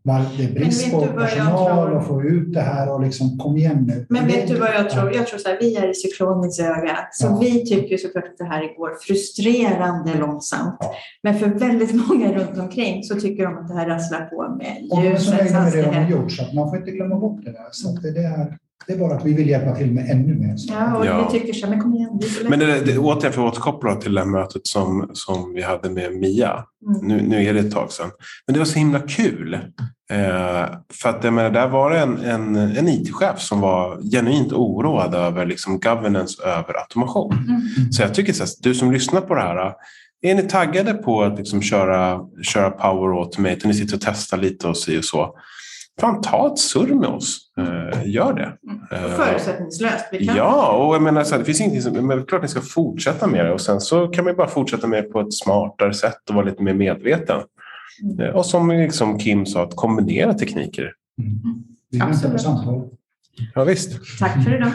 man- 0.05 0.25
det 0.37 0.43
är 0.43 0.51
brist 0.53 0.91
på 0.91 1.01
personal 1.01 1.93
och 1.93 2.05
få 2.07 2.23
ut 2.23 2.53
det 2.53 2.61
här 2.61 2.93
och 2.93 3.01
liksom 3.01 3.37
kom 3.37 3.57
igen 3.57 3.83
nu. 3.87 4.05
Men 4.09 4.27
vet 4.27 4.47
du 4.47 4.55
vad 4.55 4.69
jag 4.69 4.89
tror? 4.89 5.13
Jag 5.15 5.27
tror 5.27 5.39
så 5.39 5.49
här, 5.49 5.57
vi 5.61 5.75
är 5.75 5.89
i 5.91 5.93
cyklonens 5.93 6.59
öga. 6.59 6.97
Så 7.11 7.25
Ja. 7.27 7.37
vi 7.41 7.65
tycker 7.65 7.97
såklart 7.97 8.23
att 8.23 8.37
det 8.37 8.43
här 8.45 8.77
går 8.77 8.91
frustrerande 9.07 10.11
långsamt. 10.19 10.77
Ja. 10.79 10.93
Men 11.23 11.39
för 11.39 11.47
väldigt 11.47 12.07
många 12.07 12.33
runt 12.33 12.57
omkring 12.57 13.03
så 13.03 13.15
tycker 13.19 13.43
de 13.43 13.57
att 13.57 13.67
det 13.67 13.73
här 13.73 13.87
rasslar 13.87 14.25
på 14.25 14.55
med 14.57 14.77
Och 14.91 15.01
de 15.01 15.07
är 15.07 15.15
så 15.17 15.31
ljusets 15.31 15.53
med 15.53 15.71
det 15.73 15.81
de 15.81 15.85
har 15.87 15.93
hastighet. 15.93 16.09
gjort 16.09 16.31
så 16.31 16.43
att 16.43 16.53
man 16.53 16.69
får 16.69 16.77
inte 16.77 16.91
glömma 16.91 17.15
bort 17.19 17.45
det 17.45 17.51
där. 17.51 17.67
Så 17.71 17.89
att 17.89 18.01
det, 18.03 18.09
är, 18.09 18.57
det 18.87 18.93
är 18.93 18.97
bara 18.97 19.15
att 19.15 19.25
vi 19.25 19.33
vill 19.33 19.49
hjälpa 19.49 19.75
till 19.75 19.91
med 19.91 20.09
ännu 20.11 20.35
mer. 20.35 20.55
Ja, 20.69 20.97
och 20.97 21.05
Ja. 21.05 21.29
vi 21.31 21.39
tycker 21.39 21.53
så 21.53 21.65
här, 21.65 21.73
men 21.73 21.81
kom 21.83 21.93
igen. 21.93 22.19
Men 22.49 22.59
det, 22.59 22.65
det, 22.85 22.97
återigen 22.97 23.33
för 23.33 23.47
att 23.47 23.51
återkoppla 23.53 23.95
till 23.95 24.13
det 24.13 24.19
här 24.21 24.27
mötet 24.27 24.67
som, 24.67 25.09
som 25.13 25.53
vi 25.53 25.61
hade 25.61 25.89
med 25.89 26.11
Mia. 26.13 26.63
Mm. 26.87 27.07
Nu, 27.07 27.21
nu 27.21 27.43
är 27.45 27.53
det 27.53 27.59
ett 27.59 27.71
tag 27.71 27.91
sedan. 27.91 28.09
Men 28.47 28.53
det 28.53 28.59
var 28.59 28.65
så 28.65 28.79
himla 28.79 28.99
kul. 28.99 29.57
Eh, 30.11 30.65
för 30.93 31.09
att 31.09 31.23
jag 31.23 31.33
menar, 31.33 31.49
där 31.49 31.67
var 31.67 31.91
det 31.91 31.99
en, 31.99 32.17
en, 32.17 32.55
en 32.55 32.87
IT-chef 32.87 33.39
som 33.39 33.61
var 33.61 34.11
genuint 34.11 34.53
oroad 34.53 35.15
över 35.15 35.45
liksom, 35.45 35.79
governance 35.79 36.43
över 36.43 36.79
automation. 36.79 37.33
Mm. 37.33 37.91
Så 37.91 38.01
jag 38.01 38.13
tycker 38.13 38.33
så 38.33 38.43
här, 38.43 38.51
du 38.59 38.75
som 38.75 38.91
lyssnar 38.91 39.21
på 39.21 39.35
det 39.35 39.41
här. 39.41 39.73
Är 40.21 40.35
ni 40.35 40.41
taggade 40.41 40.93
på 40.93 41.23
att 41.23 41.37
liksom 41.37 41.61
köra, 41.61 42.19
köra 42.43 42.69
Power 42.69 43.19
Automate 43.19 43.59
och 43.61 43.65
ni 43.65 43.73
sitter 43.73 43.95
och 43.95 44.01
testar 44.01 44.37
lite 44.37 44.67
och 44.67 44.77
si 44.77 44.99
och 44.99 45.05
så. 45.05 45.35
Fan, 46.01 46.21
ta 46.21 46.51
ett 46.51 46.59
surr 46.59 46.93
med 46.93 47.09
oss. 47.09 47.37
Eh, 47.57 48.09
gör 48.09 48.33
det. 48.33 48.53
Och 48.91 48.97
Eh, 48.97 49.15
förutsättningslöst. 49.15 50.05
Vi 50.11 50.27
kan. 50.27 50.35
Ja, 50.35 50.71
och 50.71 50.95
jag 50.95 51.01
menar 51.01 51.23
så 51.23 51.31
här, 51.31 51.39
det 51.39 51.45
finns 51.45 51.61
ingenting 51.61 51.81
som, 51.81 52.07
men 52.07 52.25
klart 52.25 52.41
ni 52.41 52.47
ska 52.47 52.61
fortsätta 52.61 53.27
med 53.27 53.45
det 53.45 53.51
och 53.51 53.61
sen 53.61 53.81
så 53.81 54.07
kan 54.07 54.25
man 54.25 54.35
bara 54.35 54.47
fortsätta 54.47 54.87
med 54.87 55.03
det 55.03 55.07
på 55.07 55.19
ett 55.19 55.33
smartare 55.33 55.93
sätt 55.93 56.29
och 56.29 56.35
vara 56.35 56.45
lite 56.45 56.63
mer 56.63 56.73
medveten. 56.73 57.41
Eh, 58.19 58.27
Och 58.35 58.45
som 58.45 58.69
liksom 58.69 59.19
Kim 59.19 59.45
sa, 59.45 59.63
att 59.63 59.75
kombinera 59.75 60.33
tekniker. 60.33 60.91
Mm. 61.21 61.63
Väntar 61.91 62.07
på 62.07 62.13
Absolut. 62.13 62.41
samtal. 62.41 62.89
Ja, 63.55 63.63
visst. 63.63 63.99
Tack 64.19 64.43
för 64.43 64.55
idag. 64.55 64.71